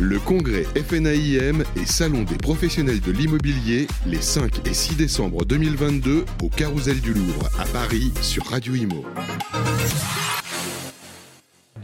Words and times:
Le 0.00 0.20
congrès 0.20 0.62
FNAIM 0.62 1.64
et 1.74 1.84
Salon 1.84 2.22
des 2.22 2.36
professionnels 2.36 3.00
de 3.00 3.10
l'immobilier 3.10 3.88
les 4.06 4.20
5 4.20 4.64
et 4.68 4.72
6 4.72 4.96
décembre 4.96 5.44
2022 5.44 6.24
au 6.40 6.48
Carousel 6.48 7.00
du 7.00 7.12
Louvre 7.12 7.48
à 7.58 7.64
Paris 7.64 8.12
sur 8.22 8.46
Radio 8.46 8.76
Imo. 8.76 9.04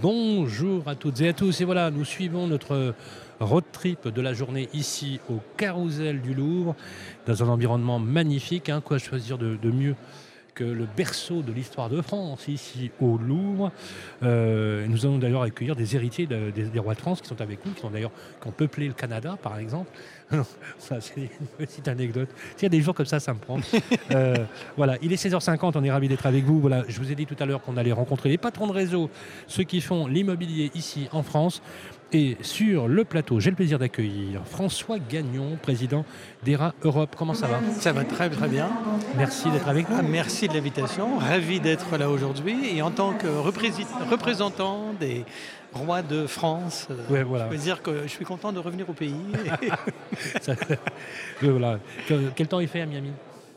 Bonjour 0.01 0.87
à 0.87 0.95
toutes 0.95 1.23
et 1.23 1.31
à 1.31 1.33
tous. 1.33 1.61
Et 1.61 1.65
voilà, 1.65 1.91
nous 1.91 2.05
suivons 2.05 2.47
notre 2.47 2.95
road 3.41 3.65
trip 3.73 4.07
de 4.07 4.21
la 4.21 4.33
journée 4.33 4.69
ici 4.73 5.19
au 5.29 5.41
Carousel 5.57 6.21
du 6.21 6.35
Louvre, 6.35 6.77
dans 7.27 7.43
un 7.43 7.49
environnement 7.49 7.99
magnifique. 7.99 8.69
Hein, 8.69 8.81
quoi 8.81 8.99
choisir 8.99 9.39
de, 9.39 9.57
de 9.57 9.71
mieux 9.73 9.97
que 10.55 10.65
le 10.65 10.87
berceau 10.97 11.43
de 11.43 11.53
l'histoire 11.53 11.89
de 11.91 12.01
France, 12.01 12.47
ici 12.49 12.91
au 13.01 13.17
Louvre. 13.19 13.73
Euh, 14.23 14.87
nous 14.89 15.05
allons 15.05 15.19
d'ailleurs 15.19 15.43
accueillir 15.43 15.75
des 15.77 15.97
héritiers 15.97 16.27
de- 16.27 16.51
des, 16.51 16.65
des 16.65 16.79
rois 16.79 16.95
de 16.95 17.01
France 17.01 17.21
qui 17.21 17.29
sont 17.29 17.41
avec 17.41 17.65
nous, 17.67 17.73
qui, 17.73 17.81
sont 17.81 17.91
d'ailleurs, 17.91 18.13
qui 18.41 18.49
ont 18.49 18.53
peuplé 18.53 18.87
le 18.87 18.93
Canada, 18.95 19.37
par 19.43 19.59
exemple. 19.59 19.91
ça, 20.79 21.01
c'est 21.01 21.21
une 21.21 21.47
petite 21.59 21.87
anecdote. 21.89 22.29
S'il 22.57 22.63
y 22.65 22.67
a 22.67 22.69
des 22.71 22.81
jours 22.81 22.95
comme 22.95 23.07
ça, 23.07 23.21
ça 23.21 23.35
me 23.35 23.39
prend. 23.39 23.59
Euh, 24.11 24.37
voilà, 24.77 24.97
il 25.03 25.13
est 25.13 25.17
16h50, 25.17 25.73
on 25.75 25.83
est 25.83 25.91
ravis 25.91 26.09
d'être 26.09 26.27
avec 26.27 26.45
vous. 26.45 26.61
Voilà, 26.61 26.85
je 26.89 27.01
vous 27.01 27.11
ai 27.11 27.15
dit 27.15 27.27
tout 27.27 27.37
à 27.41 27.47
l'heure 27.47 27.61
qu'on 27.63 27.77
allait 27.77 27.91
rencontrer 27.93 28.29
les 28.29 28.39
patrons 28.39 28.67
de 28.67 28.73
réseau, 28.73 29.11
ceux 29.49 29.65
qui 29.65 29.81
font 29.81 30.07
l'immobilier 30.07 30.71
ici 30.75 31.09
en 31.13 31.23
France. 31.23 31.63
Et 32.17 32.37
sur 32.43 32.87
le 32.87 33.05
plateau, 33.05 33.41
j'ai 33.41 33.51
le 33.51 33.57
plaisir 33.57 33.77
d'accueillir 33.81 34.43
François 34.47 34.99
Gagnon, 35.01 35.59
président 35.61 36.05
d'ERA 36.45 36.73
Europe. 36.85 37.17
Comment 37.19 37.35
ça 37.35 37.49
va? 37.49 37.59
Ça 37.81 37.93
va 37.93 38.05
très 38.05 38.31
très 38.31 38.47
bien. 38.47 38.71
Merci 39.17 39.51
d'être 39.51 39.67
avec 39.69 39.89
nous. 39.91 39.97
Ah, 39.99 40.03
Merci 40.03 40.47
de 40.47 40.55
l'invitation. 40.55 41.19
Ravi 41.19 41.59
d'être 41.59 41.97
là 41.99 42.09
aujourd'hui. 42.09 42.77
Et 42.77 42.83
en 42.83 42.93
tant 42.93 43.15
que 43.15 43.27
représent- 43.27 43.89
représentant 44.09 44.93
des 45.01 45.25
rois 45.73 46.03
de 46.03 46.29
France, 46.29 46.87
euh, 46.93 47.13
Ouais, 47.13 47.25
voilà. 47.25 47.47
je 47.47 47.51
peux 47.51 47.57
dire 47.57 47.83
que 47.83 48.03
je 48.05 48.09
suis 48.09 48.25
content 48.25 48.53
de 48.53 48.61
revenir 48.61 48.89
au 48.89 48.93
pays. 48.93 49.17
Ça- 50.41 50.55
voilà. 51.43 51.81
Quel 52.37 52.47
temps 52.47 52.61
il 52.61 52.69
fait 52.69 52.83
à 52.83 52.87
Miami? 52.87 53.11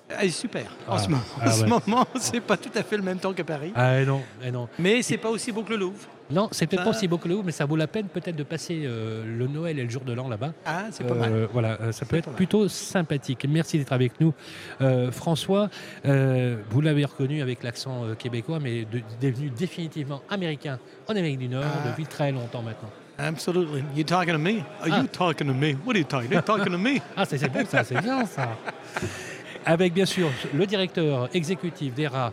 Ah, 0.10 0.28
super. 0.30 0.66
En 0.88 0.94
Ah, 0.96 0.98
ce 0.98 1.10
moment, 1.10 1.24
ah 1.42 1.52
ce 1.52 1.64
ouais. 1.64 2.06
c'est 2.20 2.42
pas 2.42 2.58
tout 2.58 2.72
à 2.74 2.82
fait 2.82 2.98
le 2.98 3.04
même 3.04 3.20
temps 3.20 3.34
que 3.34 3.44
Paris. 3.44 3.72
Ah 3.76 4.04
non, 4.04 4.24
eh 4.44 4.50
non. 4.50 4.68
Mais 4.80 5.04
c'est 5.04 5.18
pas 5.18 5.30
aussi 5.30 5.52
beau 5.52 5.62
que 5.62 5.70
le 5.70 5.76
Louvre. 5.78 6.00
Non, 6.30 6.50
c'est 6.52 6.68
peut-être 6.68 6.84
pas 6.84 6.90
aussi 6.90 7.08
beau 7.08 7.18
que 7.18 7.28
le 7.28 7.36
Louvre, 7.36 7.46
mais 7.46 7.52
ça 7.54 7.66
vaut 7.66 7.76
la 7.78 7.88
peine 7.88 8.08
peut-être 8.08 8.36
de 8.36 8.44
passer 8.44 8.84
euh, 8.86 9.24
le 9.26 9.48
Noël 9.48 9.80
et 9.80 9.84
le 9.84 9.90
jour 9.90 10.04
de 10.04 10.12
l'an 10.12 10.28
là-bas. 10.28 10.54
Ah, 10.66 10.86
c'est 10.92 11.06
pas 11.06 11.14
Euh, 11.14 11.20
mal. 11.20 11.50
Voilà, 11.54 11.78
euh, 11.82 11.92
ça 11.94 12.06
peut 12.06 12.18
être 12.18 12.32
plutôt 12.32 12.68
sympathique. 12.68 13.46
Merci 13.48 13.78
d'être 13.78 13.94
avec 13.94 14.20
nous. 14.20 14.34
Euh, 14.82 15.10
François, 15.12 15.70
vous 16.04 16.82
l'avez 16.82 17.06
reconnu 17.06 17.42
avec 17.42 17.64
l'accent 17.64 18.04
québécois, 18.20 18.60
mais 18.62 18.84
de- 18.86 19.02
devenu 19.22 19.50
définitivement 19.50 20.22
américain 20.30 20.80
en 21.08 21.12
Amérique 21.16 21.40
du 21.40 21.48
Nord 21.48 21.64
Ah. 21.66 21.90
depuis 21.90 22.06
très 22.06 22.32
longtemps 22.32 22.62
maintenant. 22.62 22.90
Absolutely. 23.20 23.84
You 23.96 24.04
talking 24.04 24.34
to 24.34 24.38
me? 24.40 24.60
Are 24.82 24.90
Ah. 24.92 25.00
you 25.02 25.08
talking 25.08 25.48
to 25.48 25.54
me? 25.54 25.76
What 25.86 25.94
are 25.96 25.98
you 26.00 26.04
talking? 26.04 26.32
You're 26.32 26.44
talking 26.44 26.72
to 26.72 26.78
me? 26.78 27.02
Ah, 27.18 27.26
c'est 27.26 27.52
bon, 27.52 27.66
ça, 27.66 27.84
c'est 27.84 28.00
bien 28.02 28.26
ça. 28.26 28.50
Avec 29.66 29.94
bien 29.94 30.06
sûr 30.06 30.30
le 30.54 30.66
directeur 30.66 31.30
exécutif 31.34 31.94
d'ERA 31.94 32.32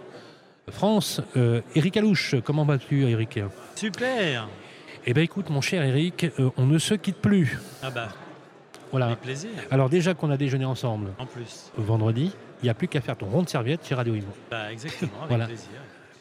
France, 0.70 1.20
euh, 1.36 1.60
Eric 1.74 1.96
Alouche. 1.96 2.36
Comment 2.44 2.64
vas-tu, 2.64 3.02
Eric? 3.06 3.40
Super 3.74 4.48
Eh 5.06 5.12
bien, 5.12 5.22
écoute, 5.22 5.50
mon 5.50 5.60
cher 5.60 5.82
Eric, 5.82 6.24
euh, 6.38 6.50
on 6.56 6.66
ne 6.66 6.78
se 6.78 6.94
quitte 6.94 7.18
plus. 7.18 7.58
Ah 7.82 7.90
bah, 7.90 8.08
Voilà. 8.90 9.06
avec 9.06 9.20
plaisir, 9.20 9.50
Alors, 9.70 9.90
déjà 9.90 10.14
qu'on 10.14 10.30
a 10.30 10.36
déjeuné 10.36 10.64
ensemble 10.64 11.10
en 11.18 11.26
plus. 11.26 11.70
vendredi, 11.76 12.32
il 12.62 12.64
n'y 12.66 12.70
a 12.70 12.74
plus 12.74 12.88
qu'à 12.88 13.00
faire 13.02 13.16
ton 13.16 13.26
rond 13.26 13.42
de 13.42 13.48
serviette 13.48 13.86
chez 13.86 13.94
Radio 13.94 14.14
Imo. 14.14 14.26
Bah 14.50 14.72
exactement, 14.72 15.12
avec 15.18 15.28
Voilà. 15.28 15.46
plaisir. 15.46 15.68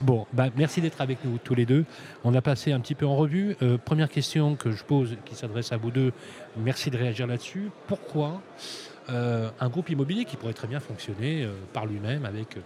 Bon, 0.02 0.25
bah, 0.33 0.47
merci 0.57 0.81
d'être 0.81 1.00
avec 1.00 1.23
nous 1.23 1.38
tous 1.41 1.55
les 1.55 1.66
deux. 1.66 1.85
On 2.25 2.33
a 2.35 2.41
passé 2.41 2.73
un 2.73 2.81
petit 2.81 2.95
peu 2.95 3.05
en 3.05 3.16
revue. 3.16 3.55
Euh, 3.61 3.78
première 3.78 4.09
question 4.09 4.55
que 4.57 4.72
je 4.72 4.83
pose, 4.83 5.16
qui 5.23 5.35
s'adresse 5.35 5.72
à 5.72 5.78
vous 5.78 5.91
deux. 5.91 6.11
Merci 6.57 6.89
de 6.91 6.97
réagir 6.97 7.25
là-dessus. 7.28 7.69
Pourquoi 7.88 8.41
euh, 9.09 9.50
un 9.61 9.69
groupe 9.69 9.89
immobilier 9.89 10.25
qui 10.25 10.35
pourrait 10.35 10.53
très 10.53 10.67
bien 10.67 10.81
fonctionner 10.81 11.44
euh, 11.44 11.53
par 11.72 11.85
lui-même 11.85 12.25
avec 12.25 12.57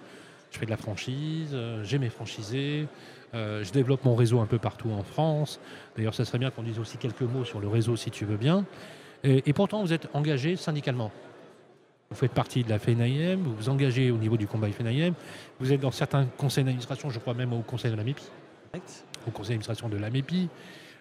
je 0.58 0.60
fais 0.62 0.66
de 0.66 0.72
la 0.72 0.78
franchise, 0.78 1.52
euh, 1.54 1.84
j'ai 1.84 2.00
mes 2.00 2.10
franchisés, 2.10 2.88
euh, 3.36 3.64
je 3.64 3.72
développe 3.72 4.04
mon 4.06 4.16
réseau 4.16 4.40
un 4.40 4.48
peu 4.48 4.58
partout 4.58 4.90
en 4.90 5.04
France. 5.04 5.60
D'ailleurs, 5.96 6.16
ça 6.16 6.26
serait 6.26 6.40
bien 6.40 6.50
qu'on 6.50 6.64
dise 6.64 6.80
aussi 6.80 6.98
quelques 6.98 7.22
mots 7.22 7.46
sur 7.46 7.60
le 7.60 7.68
réseau 7.68 7.96
si 7.96 8.10
tu 8.10 8.26
veux 8.26 8.38
bien. 8.38 8.66
Et, 9.24 9.52
pourtant, 9.54 9.82
vous 9.82 9.94
êtes 9.94 10.08
engagé 10.14 10.56
syndicalement. 10.56 11.12
Vous 12.10 12.16
faites 12.16 12.32
partie 12.32 12.64
de 12.64 12.70
la 12.70 12.80
FNIM, 12.80 13.36
vous 13.44 13.56
vous 13.56 13.70
engagez 13.70 14.10
au 14.10 14.18
niveau 14.18 14.38
du 14.38 14.48
combat 14.48 14.72
FNIM, 14.72 15.14
vous 15.60 15.74
êtes 15.74 15.82
dans 15.82 15.92
certains 15.92 16.26
conseils 16.26 16.64
d'administration, 16.64 17.10
je 17.10 17.20
crois 17.20 17.34
même 17.34 17.52
au 17.52 17.62
conseil 17.62 17.92
de 17.92 17.98
la 17.98 18.04
MEPI, 18.04 18.24
au 19.28 19.32
conseil 19.32 19.56
d'administration 19.56 19.90
de 19.90 19.98
la 19.98 20.10
MEPI. 20.10 20.50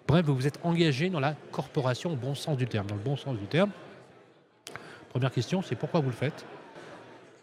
Bref, 0.09 0.27
vous 0.27 0.35
vous 0.35 0.47
êtes 0.47 0.59
engagé 0.65 1.09
dans 1.09 1.21
la 1.21 1.35
corporation 1.53 2.13
au 2.13 2.17
bon 2.17 2.35
sens 2.35 2.57
du 2.57 2.67
terme, 2.67 2.87
dans 2.87 2.97
le 2.97 3.03
bon 3.03 3.17
sens 3.17 3.39
du 3.39 3.47
terme. 3.47 3.71
Première 5.11 5.31
question, 5.31 5.63
c'est 5.63 5.77
pourquoi 5.77 6.01
vous 6.01 6.11
le 6.11 6.17
faites? 6.17 6.45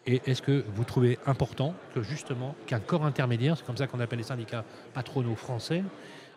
Et 0.05 0.21
est-ce 0.25 0.41
que 0.41 0.65
vous 0.75 0.83
trouvez 0.83 1.17
important 1.25 1.73
que 1.95 2.01
justement 2.03 2.55
qu'un 2.67 2.79
corps 2.79 3.05
intermédiaire, 3.05 3.55
c'est 3.57 3.65
comme 3.65 3.77
ça 3.77 3.87
qu'on 3.87 3.99
appelle 4.01 4.19
les 4.19 4.25
syndicats 4.25 4.65
patronaux 4.93 5.35
français, 5.35 5.83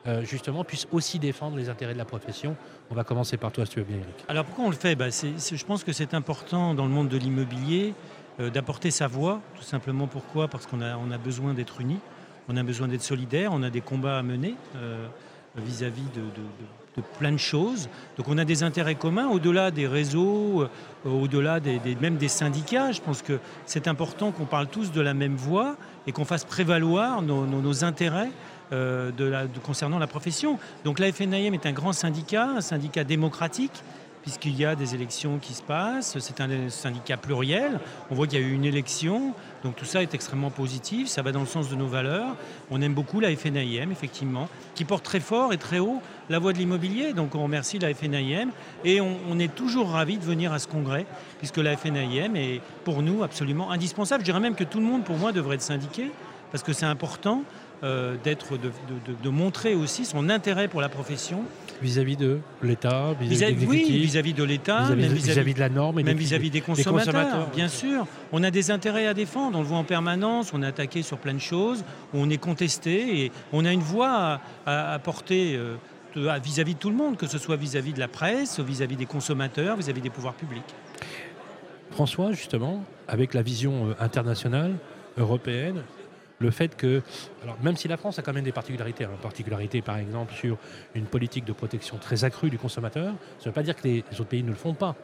euh, 0.06 0.24
justement 0.24 0.62
puisse 0.62 0.86
aussi 0.92 1.18
défendre 1.18 1.56
les 1.56 1.68
intérêts 1.68 1.92
de 1.94 1.98
la 1.98 2.04
profession? 2.04 2.56
On 2.90 2.94
va 2.94 3.02
commencer 3.02 3.36
par 3.36 3.50
toi 3.50 3.66
si 3.66 3.72
tu 3.72 3.78
veux 3.80 3.84
bien 3.84 3.96
Eric. 3.96 4.24
Alors 4.28 4.44
pourquoi 4.44 4.66
on 4.66 4.70
le 4.70 4.76
fait? 4.76 4.94
Bah, 4.94 5.08
Je 5.10 5.64
pense 5.64 5.82
que 5.82 5.92
c'est 5.92 6.14
important 6.14 6.74
dans 6.74 6.84
le 6.84 6.92
monde 6.92 7.08
de 7.08 7.16
l'immobilier 7.16 7.92
euh, 8.38 8.50
d'apporter 8.50 8.92
sa 8.92 9.08
voix. 9.08 9.40
Tout 9.56 9.62
simplement. 9.64 10.06
Pourquoi? 10.06 10.46
Parce 10.46 10.66
qu'on 10.66 10.80
a, 10.80 11.18
besoin 11.18 11.52
d'être 11.52 11.80
unis, 11.80 11.98
on 12.48 12.56
a 12.56 12.62
besoin 12.62 12.86
d'être 12.86 13.02
solidaires, 13.02 13.50
on 13.52 13.64
a 13.64 13.70
des 13.70 13.80
combats 13.80 14.18
à 14.18 14.22
mener 14.22 14.54
euh, 14.76 15.08
vis-à-vis 15.56 16.04
de- 16.14 16.20
de 16.96 17.02
plein 17.18 17.32
de 17.32 17.36
choses. 17.36 17.88
Donc 18.16 18.28
on 18.28 18.38
a 18.38 18.44
des 18.44 18.62
intérêts 18.62 18.94
communs 18.94 19.28
au-delà 19.28 19.70
des 19.70 19.86
réseaux, 19.86 20.62
euh, 20.62 20.68
au-delà 21.04 21.60
même 22.00 22.16
des 22.16 22.28
syndicats. 22.28 22.92
Je 22.92 23.00
pense 23.00 23.22
que 23.22 23.38
c'est 23.66 23.88
important 23.88 24.32
qu'on 24.32 24.46
parle 24.46 24.66
tous 24.66 24.92
de 24.92 25.00
la 25.00 25.14
même 25.14 25.36
voix 25.36 25.76
et 26.06 26.12
qu'on 26.12 26.24
fasse 26.24 26.44
prévaloir 26.44 27.22
nos, 27.22 27.84
intérêts 27.84 28.30
euh, 28.72 29.10
concernant 29.62 29.98
la 29.98 30.06
profession. 30.06 30.58
Donc 30.84 30.98
la 30.98 31.12
FNIM 31.12 31.54
est 31.54 31.66
un 31.66 31.72
grand 31.72 31.92
syndicat, 31.92 32.48
un 32.56 32.60
syndicat 32.60 33.04
démocratique, 33.04 33.82
puisqu'il 34.26 34.56
y 34.56 34.64
a 34.64 34.74
des 34.74 34.96
élections 34.96 35.38
qui 35.38 35.54
se 35.54 35.62
passent. 35.62 36.18
C'est 36.18 36.40
un 36.40 36.68
syndicat 36.68 37.16
pluriel. 37.16 37.78
On 38.10 38.16
voit 38.16 38.26
qu'il 38.26 38.40
y 38.40 38.42
a 38.42 38.44
eu 38.44 38.54
une 38.54 38.64
élection. 38.64 39.34
Donc 39.62 39.76
tout 39.76 39.84
ça 39.84 40.02
est 40.02 40.14
extrêmement 40.14 40.50
positif. 40.50 41.06
Ça 41.06 41.22
va 41.22 41.30
dans 41.30 41.38
le 41.38 41.46
sens 41.46 41.70
de 41.70 41.76
nos 41.76 41.86
valeurs. 41.86 42.34
On 42.72 42.82
aime 42.82 42.92
beaucoup 42.92 43.20
la 43.20 43.30
FNIM, 43.36 43.92
effectivement, 43.92 44.48
qui 44.74 44.84
porte 44.84 45.04
très 45.04 45.20
fort 45.20 45.52
et 45.52 45.58
très 45.58 45.78
haut 45.78 46.02
la 46.28 46.40
voix 46.40 46.52
de 46.52 46.58
l'immobilier. 46.58 47.12
Donc 47.12 47.36
on 47.36 47.44
remercie 47.44 47.78
la 47.78 47.94
FNIM. 47.94 48.50
Et 48.84 49.00
on, 49.00 49.38
est 49.38 49.54
toujours 49.54 49.90
ravis 49.90 50.18
de 50.18 50.24
venir 50.24 50.52
à 50.52 50.58
ce 50.58 50.66
congrès, 50.66 51.06
puisque 51.38 51.58
la 51.58 51.76
FNIM 51.76 52.34
est 52.34 52.60
pour 52.82 53.02
nous 53.02 53.22
absolument 53.22 53.70
indispensable. 53.70 54.22
Je 54.22 54.24
dirais 54.24 54.40
même 54.40 54.56
que 54.56 54.64
tout 54.64 54.80
le 54.80 54.86
monde, 54.86 55.04
pour 55.04 55.18
moi, 55.18 55.30
devrait 55.30 55.54
être 55.54 55.62
syndiqué, 55.62 56.10
parce 56.50 56.64
que 56.64 56.72
c'est 56.72 56.84
important. 56.84 57.44
euh, 57.84 58.16
de 58.24 59.28
montrer 59.28 59.74
aussi 59.74 60.06
son 60.06 60.30
intérêt 60.30 60.66
pour 60.66 60.80
la 60.80 60.88
profession 60.88 61.44
Vis-à-vis 61.82 62.16
de 62.16 62.38
l'État, 62.62 63.12
vis-à-vis 63.20 63.64
de 63.66 63.70
oui, 63.70 63.84
vis-à-vis 64.00 64.32
de 64.32 64.42
l'État, 64.44 64.94
vis-à-vis 64.94 65.54
de- 65.54 65.60
la 65.60 65.68
norme 65.68 66.00
et 66.00 66.02
même 66.02 66.16
des- 66.16 66.24
vis-à-vis 66.24 66.50
des 66.50 66.60
consommateurs, 66.62 67.12
consommateurs, 67.12 67.48
bien 67.54 67.68
sûr. 67.68 68.06
On 68.32 68.42
a 68.42 68.50
des 68.50 68.70
intérêts 68.70 69.06
à 69.06 69.14
défendre, 69.14 69.58
on 69.58 69.60
le 69.62 69.66
voit 69.66 69.78
en 69.78 69.84
permanence, 69.84 70.52
on 70.54 70.62
est 70.62 70.66
attaqué 70.66 71.02
sur 71.02 71.18
plein 71.18 71.34
de 71.34 71.38
choses, 71.40 71.84
on 72.14 72.30
est 72.30 72.38
contesté 72.38 73.24
et 73.24 73.32
on 73.52 73.64
a 73.64 73.72
une 73.72 73.80
voix 73.80 74.08
à, 74.08 74.40
à- 74.66 74.92
à 74.94 74.98
porter 74.98 75.54
euh, 75.56 75.76
vis-à-vis 76.42 76.74
de 76.74 76.78
tout 76.78 76.90
le 76.90 76.96
monde, 76.96 77.16
que 77.18 77.26
ce 77.26 77.36
soit 77.38 77.56
vis-à-vis 77.56 77.92
de 77.92 78.00
la 78.00 78.08
presse, 78.08 78.58
vis-à-vis 78.60 78.96
des 78.96 79.04
consommateurs, 79.06 79.76
vis-à-vis 79.76 80.00
des 80.00 80.10
pouvoirs 80.10 80.34
publics. 80.34 80.64
François, 81.90 82.32
justement, 82.32 82.82
avec 83.08 83.34
la 83.34 83.42
vision 83.42 83.88
euh, 83.90 83.94
internationale, 84.00 84.72
européenne, 85.18 85.82
le 86.38 86.50
fait 86.50 86.76
que, 86.76 87.02
alors 87.42 87.56
même 87.62 87.76
si 87.76 87.88
la 87.88 87.96
France 87.96 88.18
a 88.18 88.22
quand 88.22 88.32
même 88.32 88.44
des 88.44 88.52
particularités, 88.52 89.04
hein, 89.04 89.10
particularités 89.22 89.82
par 89.82 89.96
exemple 89.96 90.34
sur 90.34 90.58
une 90.94 91.06
politique 91.06 91.44
de 91.44 91.52
protection 91.52 91.96
très 91.98 92.24
accrue 92.24 92.50
du 92.50 92.58
consommateur, 92.58 93.14
ça 93.38 93.40
ne 93.40 93.44
veut 93.46 93.52
pas 93.52 93.62
dire 93.62 93.76
que 93.76 93.88
les 93.88 94.04
autres 94.12 94.26
pays 94.26 94.42
ne 94.42 94.50
le 94.50 94.54
font 94.54 94.74
pas. 94.74 94.94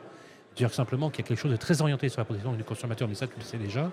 C'est-à-dire 0.55 0.75
simplement 0.75 1.08
qu'il 1.08 1.25
y 1.25 1.26
a 1.26 1.29
quelque 1.29 1.40
chose 1.40 1.50
de 1.50 1.56
très 1.56 1.81
orienté 1.81 2.11
sur 2.11 2.20
la 2.20 2.26
protection 2.26 2.52
du 2.52 2.64
consommateur, 2.64 3.08
mais 3.08 3.14
ça 3.14 3.26
tu 3.26 3.38
le 3.38 3.44
sais 3.44 3.56
déjà, 3.56 3.90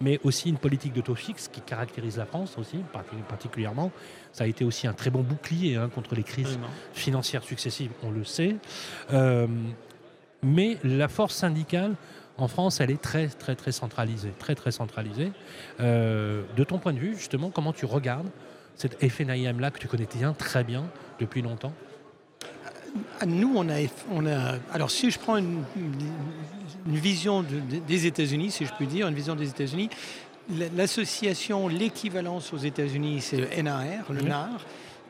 mais 0.00 0.18
aussi 0.24 0.48
une 0.48 0.58
politique 0.58 0.92
de 0.92 1.00
taux 1.00 1.14
fixe 1.14 1.46
qui 1.46 1.60
caractérise 1.60 2.16
la 2.16 2.26
France 2.26 2.58
aussi, 2.58 2.78
parti- 2.92 3.14
particulièrement. 3.28 3.92
Ça 4.32 4.42
a 4.42 4.46
été 4.48 4.64
aussi 4.64 4.88
un 4.88 4.94
très 4.94 5.10
bon 5.10 5.22
bouclier 5.22 5.76
hein, 5.76 5.88
contre 5.88 6.16
les 6.16 6.24
crises 6.24 6.58
financières 6.92 7.44
successives, 7.44 7.92
on 8.02 8.10
le 8.10 8.24
sait. 8.24 8.56
Euh, 9.12 9.46
mais 10.42 10.78
la 10.82 11.06
force 11.06 11.36
syndicale 11.36 11.94
en 12.38 12.48
France, 12.48 12.80
elle 12.80 12.90
est 12.90 13.00
très, 13.00 13.28
très, 13.28 13.54
très 13.54 13.72
centralisée. 13.72 14.32
Très, 14.38 14.54
très 14.54 14.72
centralisée. 14.72 15.32
Euh, 15.80 16.42
de 16.56 16.64
ton 16.64 16.78
point 16.78 16.92
de 16.92 16.98
vue, 16.98 17.14
justement, 17.16 17.50
comment 17.50 17.72
tu 17.72 17.84
regardes 17.84 18.28
cette 18.76 18.98
FNIM-là 19.06 19.70
que 19.70 19.78
tu 19.78 19.86
connais 19.88 20.08
bien, 20.14 20.32
très 20.32 20.64
bien, 20.64 20.84
depuis 21.20 21.42
longtemps? 21.42 21.72
Ah, 23.20 23.26
Nous, 23.26 23.52
on 23.54 23.68
a, 23.68 23.74
on 24.10 24.26
a. 24.26 24.56
Alors, 24.72 24.90
si 24.90 25.10
je 25.10 25.18
prends 25.18 25.36
une, 25.36 25.62
une 25.76 26.96
vision 26.96 27.42
de- 27.42 27.48
de- 27.60 27.78
des 27.86 28.06
États-Unis, 28.06 28.50
si 28.50 28.66
je 28.66 28.72
puis 28.74 28.86
dire, 28.86 29.06
une 29.08 29.14
vision 29.14 29.34
des 29.34 29.48
États-Unis, 29.48 29.88
l'association, 30.76 31.68
l'équivalence 31.68 32.52
aux 32.52 32.58
États-Unis, 32.58 33.20
c'est 33.20 33.36
le 33.38 33.62
NAR, 33.62 33.84
le. 34.10 34.22
NAR, 34.22 34.48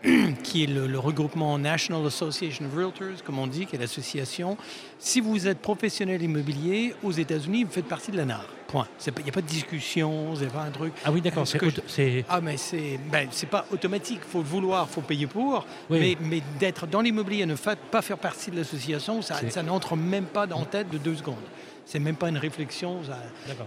qui 0.42 0.64
est 0.64 0.66
le, 0.66 0.86
le 0.86 0.98
regroupement 0.98 1.58
National 1.58 2.04
Association 2.06 2.66
of 2.66 2.74
Realtors, 2.74 3.22
comme 3.24 3.38
on 3.38 3.46
dit, 3.46 3.66
qui 3.66 3.76
est 3.76 3.78
l'association. 3.78 4.56
Si 4.98 5.20
vous 5.20 5.46
êtes 5.46 5.58
professionnel 5.58 6.22
immobilier 6.22 6.94
aux 7.02 7.12
États-Unis, 7.12 7.64
vous 7.64 7.70
faites 7.70 7.86
partie 7.86 8.10
de 8.10 8.16
la 8.16 8.24
NAR. 8.24 8.44
Point. 8.68 8.88
Il 9.06 9.22
n'y 9.24 9.28
a 9.28 9.32
pas 9.32 9.42
de 9.42 9.46
discussion, 9.46 10.34
c'est 10.34 10.50
pas 10.50 10.62
un 10.62 10.70
truc. 10.70 10.94
Ah 11.04 11.12
oui, 11.12 11.20
d'accord. 11.20 11.46
C'est 11.46 12.24
Ah, 12.28 12.40
mais 12.40 12.56
c'est 12.56 12.98
ben, 13.10 13.28
c'est 13.30 13.48
pas 13.48 13.66
automatique. 13.70 14.20
Il 14.24 14.30
faut 14.30 14.38
le 14.38 14.44
vouloir, 14.44 14.86
il 14.90 14.94
faut 14.94 15.02
payer 15.02 15.26
pour. 15.26 15.66
Oui. 15.90 16.16
Mais, 16.20 16.28
mais 16.28 16.42
d'être 16.58 16.86
dans 16.86 17.02
l'immobilier 17.02 17.42
et 17.42 17.46
ne 17.46 17.54
pas 17.54 18.02
faire 18.02 18.18
partie 18.18 18.50
de 18.50 18.56
l'association, 18.56 19.20
ça, 19.20 19.36
ça 19.50 19.62
n'entre 19.62 19.94
même 19.94 20.24
pas 20.24 20.46
dans 20.46 20.60
la 20.60 20.64
tête 20.64 20.90
de 20.90 20.98
deux 20.98 21.16
secondes. 21.16 21.36
C'est 21.84 21.98
même 21.98 22.16
pas 22.16 22.28
une 22.28 22.38
réflexion. 22.38 23.02
ça-. 23.04 23.18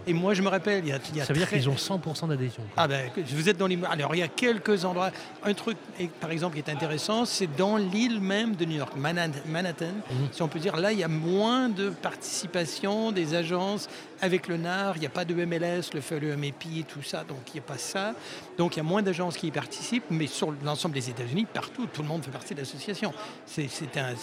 Et 0.08 0.14
moi, 0.14 0.34
je 0.34 0.42
me 0.42 0.48
rappelle, 0.48 0.84
il 0.86 0.90
y 0.90 0.94
a, 0.94 1.00
il 1.12 1.18
y 1.18 1.22
a 1.22 1.26
Ça 1.26 1.34
veut 1.34 1.40
dire 1.40 1.50
qu'ils 1.50 1.70
ont 1.70 1.76
100% 1.76 2.28
d'adhésion. 2.30 2.64
ah 2.78 2.88
ben, 2.88 3.10
vous 3.28 3.50
êtes 3.50 3.58
dans 3.58 3.68
l'immobilier. 3.68 3.94
Alors, 4.02 4.16
il 4.16 4.20
y 4.20 4.24
a 4.24 4.28
quelques 4.28 4.86
endroits. 4.86 5.12
Un 5.44 5.54
truc, 5.54 5.78
par 6.22 6.32
exemple, 6.32 6.56
qui 6.56 6.60
est 6.68 6.72
intéressant, 6.74 7.26
c'est 7.26 7.54
dans 7.56 7.78
l'île 7.78 8.22
même 8.22 8.56
de 8.56 8.66
New 8.66 8.78
York, 8.78 8.94
Manhattan, 8.96 9.86
Mhm. 10.10 10.28
si 10.32 10.42
on 10.42 10.48
peut 10.48 10.60
dire. 10.60 10.76
Là, 10.78 10.92
il 10.92 11.00
y 11.00 11.04
a 11.04 11.08
moins 11.10 11.70
de 11.70 11.90
participation 11.90 13.12
des 13.12 13.36
agences 13.36 13.88
avec 14.22 14.48
le 14.48 14.58
NAR. 14.58 14.96
Il 14.96 15.02
n'y 15.02 15.06
a 15.06 15.10
pas 15.10 15.26
de 15.26 15.34
MLS, 15.36 15.94
le 15.94 16.02
fameux 16.02 16.36
MEPI 16.36 16.80
et 16.80 16.84
tout 16.84 17.04
ça. 17.04 17.24
Donc, 17.28 17.40
il 17.50 17.54
n'y 17.56 17.60
a 17.60 17.64
pas 17.64 17.78
ça. 17.78 18.14
Donc, 18.58 18.76
il 18.76 18.78
y 18.78 18.80
a 18.80 18.84
moins 18.84 19.02
d'agences 19.02 19.38
qui 19.38 19.48
y 19.48 19.52
participent. 19.52 20.06
Mais 20.10 20.28
sur 20.28 20.54
l'ensemble 20.64 20.96
des 20.96 21.10
États-Unis, 21.10 21.46
partout, 21.54 21.86
tout 21.88 22.02
le 22.02 22.08
monde 22.08 22.24
fait 22.24 22.32
partie 22.32 22.54
de 22.56 22.60
l'association. 22.60 23.14
C'est 23.46 23.68
un- 23.98 24.16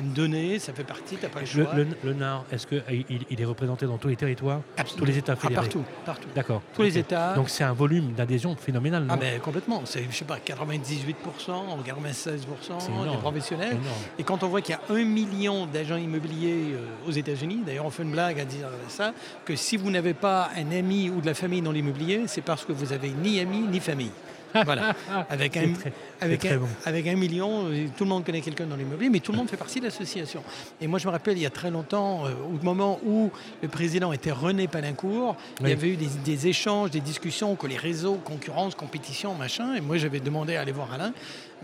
une 0.00 0.12
donnée, 0.12 0.58
ça 0.58 0.72
fait 0.72 0.84
partie, 0.84 1.16
tu 1.16 1.22
n'as 1.22 1.28
pas 1.28 1.40
le 1.40 1.46
Le, 1.46 1.64
choix. 1.64 1.74
le, 1.74 1.86
le 2.04 2.14
NAR, 2.14 2.44
est-ce 2.52 2.66
qu'il 2.66 2.82
il 3.10 3.39
est 3.40 3.44
représenté 3.44 3.86
dans 3.86 3.98
tous 3.98 4.08
les 4.08 4.16
territoires 4.16 4.60
Absolument. 4.76 4.98
Tous 5.06 5.12
les 5.12 5.18
États 5.18 5.32
Ah, 5.32 5.36
fédérés 5.36 5.54
partout, 5.62 5.84
partout. 6.04 6.28
D'accord. 6.34 6.62
Tous 6.74 6.82
les. 6.82 6.98
États. 6.98 7.34
Donc 7.34 7.48
c'est 7.50 7.64
un 7.64 7.72
volume 7.72 8.12
d'adhésion 8.12 8.56
phénoménal, 8.56 9.04
non 9.04 9.14
Ah 9.14 9.16
ben 9.16 9.40
complètement, 9.40 9.82
c'est 9.84 10.04
je 10.10 10.16
sais 10.16 10.24
pas 10.24 10.38
98%, 10.38 11.14
96% 11.84 12.16
C'est 12.78 12.90
des 13.10 13.16
professionnels. 13.18 13.76
Et 14.18 14.22
quand 14.24 14.42
on 14.42 14.48
voit 14.48 14.60
qu'il 14.60 14.74
y 14.74 14.78
a 14.92 14.94
un 14.94 15.04
million 15.04 15.66
d'agents 15.66 15.96
immobiliers 15.96 16.74
euh, 16.74 17.08
aux 17.08 17.12
États-Unis, 17.12 17.62
d'ailleurs 17.64 17.86
on 17.86 17.90
fait 17.90 18.02
une 18.02 18.12
blague 18.12 18.40
à 18.40 18.44
dire 18.44 18.68
ça, 18.88 19.12
que 19.44 19.56
si 19.56 19.76
vous 19.76 19.90
n'avez 19.90 20.14
pas 20.14 20.50
un 20.56 20.70
ami 20.72 21.10
ou 21.10 21.20
de 21.20 21.26
la 21.26 21.34
famille 21.34 21.62
dans 21.62 21.72
l'immobilier, 21.72 22.24
c'est 22.26 22.40
parce 22.42 22.64
que 22.64 22.72
vous 22.72 22.92
avez 22.92 23.10
ni 23.10 23.40
ami 23.40 23.60
ni 23.60 23.80
famille. 23.80 24.10
Voilà. 24.64 24.94
Avec 25.30 25.56
un, 25.56 25.72
très- 25.72 25.92
avec, 26.20 26.44
un, 26.44 26.56
bon. 26.58 26.66
avec 26.84 27.06
un 27.06 27.16
million, 27.16 27.66
euh, 27.66 27.86
tout 27.96 28.04
le 28.04 28.10
monde 28.10 28.24
connaît 28.24 28.40
quelqu'un 28.40 28.66
dans 28.66 28.76
l'immobilier, 28.76 29.10
mais 29.10 29.20
tout 29.20 29.32
le 29.32 29.38
monde 29.38 29.48
fait 29.48 29.56
partie 29.56 29.80
de 29.80 29.84
l'association. 29.86 30.42
Et 30.80 30.86
moi, 30.86 30.98
je 30.98 31.06
me 31.06 31.12
rappelle, 31.12 31.36
il 31.38 31.42
y 31.42 31.46
a 31.46 31.50
très 31.50 31.70
longtemps, 31.70 32.26
euh, 32.26 32.30
au 32.44 32.64
moment 32.64 32.98
où 33.04 33.30
le 33.62 33.68
président 33.68 34.12
était 34.12 34.32
René 34.32 34.68
Palincourt, 34.68 35.36
il 35.60 35.68
y 35.68 35.72
avait 35.72 35.88
eu 35.88 35.96
des, 35.96 36.08
des 36.24 36.46
échanges, 36.48 36.90
des 36.90 37.00
discussions, 37.00 37.56
que 37.56 37.66
les 37.66 37.76
réseaux, 37.76 38.14
concurrence, 38.16 38.74
compétition, 38.74 39.34
machin. 39.34 39.74
Et 39.74 39.80
moi, 39.80 39.96
j'avais 39.96 40.20
demandé 40.20 40.56
à 40.56 40.60
aller 40.62 40.72
voir 40.72 40.92
Alain, 40.92 41.12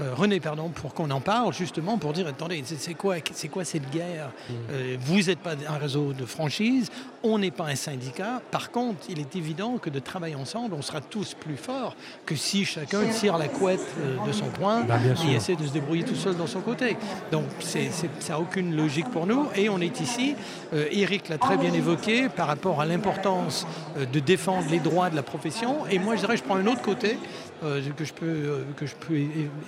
euh, 0.01 0.15
René, 0.15 0.41
pardon, 0.41 0.69
pour 0.69 0.93
qu'on 0.95 1.11
en 1.11 1.21
parle, 1.21 1.53
justement, 1.55 1.99
pour 1.99 2.13
dire, 2.13 2.27
attendez, 2.27 2.63
c'est 2.65 2.95
quoi, 2.95 3.17
c'est 3.33 3.49
quoi 3.49 3.65
cette 3.65 3.91
guerre? 3.91 4.31
Mmh. 4.49 4.53
Euh, 4.73 4.97
Vous 5.01 5.23
n'êtes 5.23 5.39
pas 5.39 5.55
un 5.69 5.79
réseau 5.79 6.13
de 6.13 6.25
franchise, 6.27 6.91
on 7.23 7.39
n'est 7.39 7.51
pas 7.51 7.65
un 7.67 7.75
syndicat. 7.77 8.41
Par 8.51 8.71
contre, 8.71 9.07
il 9.09 9.19
est 9.21 9.35
évident 9.37 9.79
que 9.79 9.91
de 9.91 9.99
travailler 9.99 10.35
ensemble, 10.35 10.75
on 10.75 10.83
sera 10.83 11.01
tous 11.01 11.35
plus 11.35 11.57
forts 11.57 11.97
que 12.25 12.37
si 12.37 12.65
chacun 12.65 13.01
tire 13.07 13.39
la 13.39 13.49
couette 13.49 13.81
euh, 14.01 14.17
de 14.27 14.33
son 14.33 14.47
point 14.47 14.83
Bah, 14.85 14.99
et 15.29 15.35
essaie 15.35 15.57
de 15.57 15.67
se 15.67 15.73
débrouiller 15.73 16.05
tout 16.05 16.15
seul 16.15 16.37
dans 16.37 16.47
son 16.47 16.61
côté. 16.61 16.97
Donc, 17.33 17.45
c'est- 17.61 17.91
c'est- 17.91 18.11
ça 18.21 18.35
n'a 18.35 18.41
aucune 18.41 18.77
logique 18.77 19.11
pour 19.11 19.27
nous. 19.27 19.47
Et 19.57 19.69
on 19.69 19.81
est 19.81 20.01
ici, 20.01 20.35
euh, 20.73 20.87
Eric 20.91 21.29
l'a 21.29 21.39
très 21.39 21.57
bien 21.57 21.73
évoqué, 21.73 22.29
par 22.29 22.47
rapport 22.47 22.81
à 22.81 22.87
l'importance 22.87 23.67
euh, 23.97 24.05
de 24.07 24.21
défendre 24.21 24.67
les 24.71 24.79
droits 24.79 25.11
de 25.11 25.17
la 25.17 25.23
profession. 25.23 25.87
Et 25.91 25.99
moi, 25.99 26.15
je 26.17 26.21
dirais, 26.21 26.37
je 26.37 26.43
prends 26.43 26.57
un 26.57 26.67
autre 26.67 26.83
côté 26.83 27.19
que, 27.61 28.05
je 28.05 28.13
peux, 28.13 28.27
euh, 28.27 28.63
que 28.77 28.87
je 28.87 28.95
peux 28.95 29.17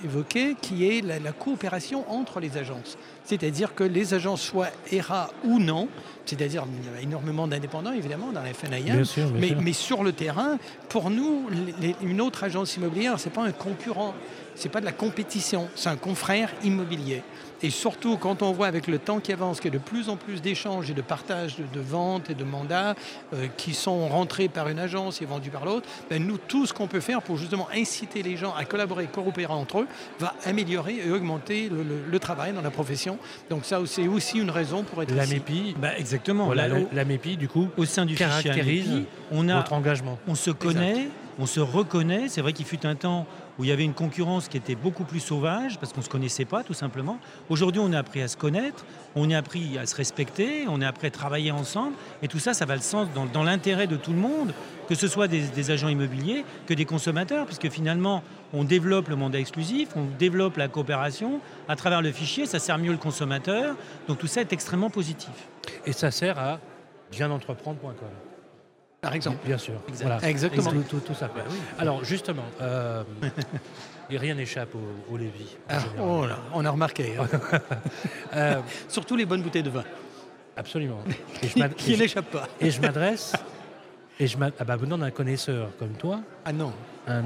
évoquer, 0.03 0.55
qui 0.61 0.89
est 0.89 1.01
la 1.01 1.31
coopération 1.31 2.09
entre 2.11 2.39
les 2.39 2.57
agences. 2.57 2.97
C'est-à-dire 3.33 3.75
que 3.75 3.83
les 3.83 4.15
agences 4.15 4.41
soient 4.41 4.69
ERA 4.91 5.29
ou 5.43 5.59
non, 5.59 5.87
c'est-à-dire 6.25 6.63
il 6.67 6.91
y 6.91 6.97
a 6.97 7.01
énormément 7.01 7.47
d'indépendants, 7.47 7.91
évidemment, 7.93 8.31
dans 8.31 8.41
la 8.41 8.53
FNIM, 8.55 8.79
Bien 8.95 9.03
sûr, 9.03 9.27
bien 9.29 9.39
mais, 9.39 9.47
sûr. 9.49 9.61
mais 9.61 9.73
sur 9.73 10.03
le 10.03 10.13
terrain, 10.13 10.57
pour 10.89 11.11
nous, 11.11 11.47
les- 11.79 11.95
une 12.01 12.21
autre 12.21 12.43
agence 12.43 12.75
immobilière, 12.75 13.19
ce 13.19 13.29
n'est 13.29 13.35
pas 13.35 13.43
un 13.43 13.51
concurrent, 13.51 14.15
ce 14.55 14.63
n'est 14.63 14.71
pas 14.71 14.79
de 14.81 14.85
la 14.85 14.91
compétition, 14.93 15.69
c'est 15.75 15.89
un 15.89 15.95
confrère 15.95 16.49
immobilier. 16.63 17.21
Et 17.61 17.69
surtout, 17.71 18.15
quand 18.17 18.41
on 18.41 18.53
voit 18.53 18.67
avec 18.67 18.87
le 18.87 18.99
temps 18.99 19.19
qui 19.19 19.33
avance 19.33 19.59
qu'il 19.59 19.73
y 19.73 19.75
a 19.75 19.79
de 19.79 19.83
plus 19.83 20.07
en 20.07 20.15
plus 20.15 20.41
d'échanges 20.41 20.89
et 20.89 20.93
de 20.93 21.01
partages 21.01 21.57
de, 21.57 21.63
de 21.73 21.81
ventes 21.81 22.29
et 22.29 22.33
de 22.33 22.45
mandats 22.45 22.95
euh, 23.33 23.47
qui 23.57 23.73
sont 23.73 24.07
rentrés 24.07 24.47
par 24.47 24.69
une 24.69 24.79
agence 24.79 25.21
et 25.21 25.25
vendus 25.25 25.49
par 25.49 25.65
l'autre, 25.65 25.85
ben 26.09 26.25
nous, 26.25 26.37
tout 26.37 26.65
ce 26.65 26.73
qu'on 26.73 26.87
peut 26.87 27.01
faire 27.01 27.21
pour 27.21 27.35
justement 27.35 27.67
inciter 27.75 28.23
les 28.23 28.37
gens 28.37 28.53
à 28.55 28.63
collaborer, 28.63 29.07
coopérer 29.07 29.51
entre 29.51 29.79
eux, 29.81 29.87
va 30.19 30.33
améliorer 30.45 31.01
et 31.05 31.11
augmenter 31.11 31.67
le, 31.67 31.83
le- 31.83 32.01
le 32.09 32.19
travail 32.19 32.53
dans 32.53 32.61
la 32.61 32.71
profession. 32.71 33.17
Donc 33.49 33.65
ça, 33.65 33.79
c'est 33.85 34.07
aussi 34.07 34.39
une 34.39 34.49
raison 34.49 34.83
pour 34.83 35.01
être 35.03 35.13
La 35.15 35.25
ici. 35.25 35.35
MEPI, 35.35 35.75
Bah, 35.79 35.97
exactement. 35.97 36.45
voilà, 36.45 36.67
Là, 36.67 36.79
la, 36.79 36.85
la 36.93 37.05
MEPI, 37.05 37.37
du 37.37 37.47
coup, 37.47 37.69
au 37.77 37.85
sein 37.85 38.05
du 38.05 38.15
fichier 38.15 38.27
caractérise 38.27 38.89
AMEPI, 38.89 39.05
on 39.31 39.49
a 39.49 39.55
votre 39.57 39.73
engagement. 39.73 40.17
on 40.27 40.35
se 40.35 40.51
connaît, 40.51 41.07
on 41.39 41.45
se 41.45 41.59
reconnaît. 41.61 42.27
C'est 42.27 42.41
vrai 42.41 42.53
qu'il 42.53 42.65
fut 42.65 42.85
un 42.85 42.95
temps 42.95 43.25
où 43.57 43.63
il 43.63 43.69
y 43.69 43.71
avait 43.71 43.85
une 43.85 43.93
concurrence 43.93 44.47
qui 44.49 44.57
était 44.57 44.75
beaucoup 44.75 45.05
plus 45.05 45.21
sauvage 45.21 45.79
parce 45.79 45.93
qu'on 45.93 46.01
ne 46.01 46.05
se 46.05 46.09
connaissait 46.09 46.45
pas 46.45 46.63
tout 46.63 46.73
simplement. 46.73 47.17
Aujourd'hui, 47.49 47.81
on 47.83 47.91
a 47.93 47.99
appris 47.99 48.21
à 48.21 48.27
se 48.27 48.37
connaître, 48.37 48.85
on 49.15 49.31
a 49.31 49.37
appris 49.37 49.77
à 49.77 49.85
se 49.85 49.95
respecter, 49.95 50.65
on 50.67 50.81
a 50.81 50.87
appris 50.87 51.07
à 51.07 51.11
travailler 51.11 51.51
ensemble. 51.51 51.95
Et 52.21 52.27
tout 52.27 52.39
ça, 52.39 52.53
ça 52.53 52.65
va 52.65 52.75
le 52.75 52.81
sens 52.81 53.07
dans, 53.33 53.43
l'intérêt 53.43 53.87
de 53.87 53.95
tout 53.95 54.11
le 54.11 54.17
monde, 54.17 54.53
que 54.87 54.95
ce 54.95 55.07
soit 55.07 55.27
des, 55.27 55.41
des 55.41 55.71
agents 55.71 55.87
immobiliers 55.87 56.43
que 56.67 56.73
des 56.73 56.85
consommateurs, 56.85 57.45
puisque 57.45 57.69
finalement, 57.69 58.21
on 58.53 58.65
développe 58.65 59.07
le 59.07 59.15
mandat 59.15 59.39
exclusif, 59.39 59.89
on 59.95 60.05
développe 60.17 60.57
la 60.57 60.67
coopération. 60.67 61.39
À 61.69 61.75
travers 61.75 62.01
le 62.01 62.11
fichier, 62.11 62.45
ça 62.45 62.59
sert 62.59 62.77
mieux 62.77 62.91
le 62.91 62.97
consommateur. 62.97 63.75
Donc 64.07 64.17
tout 64.17 64.27
ça 64.27 64.41
est 64.41 64.51
extrêmement 64.51 64.89
positif. 64.89 65.47
Et 65.85 65.93
ça 65.93 66.11
sert 66.11 66.37
à 66.37 66.59
bienentreprendre.com. 67.11 68.28
Par 69.01 69.13
exemple. 69.13 69.37
Bien 69.45 69.57
sûr. 69.57 69.75
Exact. 69.87 70.07
Voilà. 70.07 70.29
Exactement. 70.29 70.71
Tout, 70.71 70.83
tout- 70.89 70.99
tout 70.99 71.13
ça. 71.13 71.29
Alors 71.77 72.03
justement, 72.03 72.43
euh, 72.61 73.03
et 74.09 74.17
rien 74.17 74.35
n'échappe 74.35 74.75
au, 74.75 75.13
au 75.13 75.17
Lévis. 75.17 75.55
en 75.69 75.73
Ah, 75.73 75.79
oh 76.01 76.25
là, 76.25 76.39
on 76.53 76.65
a 76.65 76.69
remarqué. 76.69 77.13
hein. 77.17 77.27
Euh, 78.35 78.59
Surtout 78.89 79.15
les 79.15 79.25
bonnes 79.25 79.41
bouteilles 79.41 79.63
de 79.63 79.69
vin, 79.69 79.83
absolument. 80.57 80.99
Et 81.41 81.47
je 81.47 81.67
qui, 81.75 81.97
n'échappent 81.97 82.29
pas. 82.29 82.47
et 82.61 82.69
je 82.69 82.79
m'adresse, 82.81 83.33
et 84.19 84.27
je 84.27 84.37
ah 84.59 84.63
bah, 84.65 84.75
venant 84.75 84.97
d'un 84.97 85.09
connaisseur 85.11 85.69
comme 85.79 85.93
toi, 85.93 86.19
Ah 86.45 86.51
non. 86.53 86.73
un, 87.07 87.23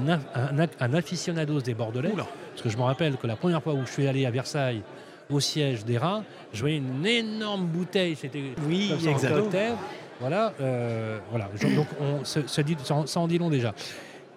un, 0.80 0.94
aficionados 0.94 1.60
des 1.60 1.74
Bordelais, 1.74 2.10
Oula. 2.12 2.26
parce 2.50 2.62
que 2.62 2.68
je 2.70 2.76
me 2.78 2.82
rappelle 2.82 3.16
que 3.16 3.26
la 3.26 3.36
première 3.36 3.62
fois 3.62 3.74
où 3.74 3.84
je 3.84 3.90
suis 3.90 4.06
allé 4.06 4.24
à 4.24 4.30
Versailles, 4.30 4.82
au 5.28 5.40
siège 5.40 5.84
des 5.84 5.98
Rats, 5.98 6.22
je 6.52 6.60
voyais 6.60 6.78
une 6.78 7.04
énorme 7.04 7.66
bouteille, 7.66 8.14
c'était 8.16 8.54
Oui, 8.66 8.90
comme 9.04 9.18
ça, 9.18 9.28
en. 9.38 9.76
Voilà, 10.20 10.52
euh, 10.60 11.18
voilà. 11.30 11.50
Donc 11.76 11.86
on 12.00 12.18
dit, 12.62 12.76
ça, 12.84 12.94
en- 12.94 13.06
ça 13.06 13.20
en 13.20 13.26
dit 13.28 13.38
long 13.38 13.50
déjà. 13.50 13.74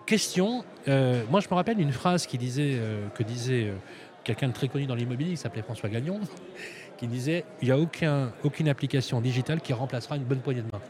Question, 0.05 0.63
euh, 0.88 1.24
moi 1.29 1.39
je 1.41 1.48
me 1.50 1.53
rappelle 1.53 1.79
une 1.79 1.91
phrase 1.91 2.25
qui 2.25 2.38
disait, 2.38 2.77
euh, 2.79 3.07
que 3.15 3.24
disait 3.24 3.65
euh, 3.67 3.74
quelqu'un 4.24 4.48
de 4.48 4.53
très 4.53 4.67
connu 4.69 4.86
dans 4.86 4.96
l'immobilier, 4.96 5.31
qui 5.31 5.38
s'appelait 5.38 5.62
François 5.62 5.89
Gagnon, 5.89 6.19
qui 6.98 7.07
disait 7.07 7.43
il 7.62 7.65
n'y 7.67 7.72
a 7.72 7.77
aucun, 7.77 8.31
aucune 8.43 8.69
application 8.69 9.22
digitale 9.22 9.62
qui 9.62 9.74
remplacera 9.74 10.15
une 10.15 10.24
bonne 10.24 10.39
poignée 10.39 10.62
de 10.62 10.72
main. 10.72 10.81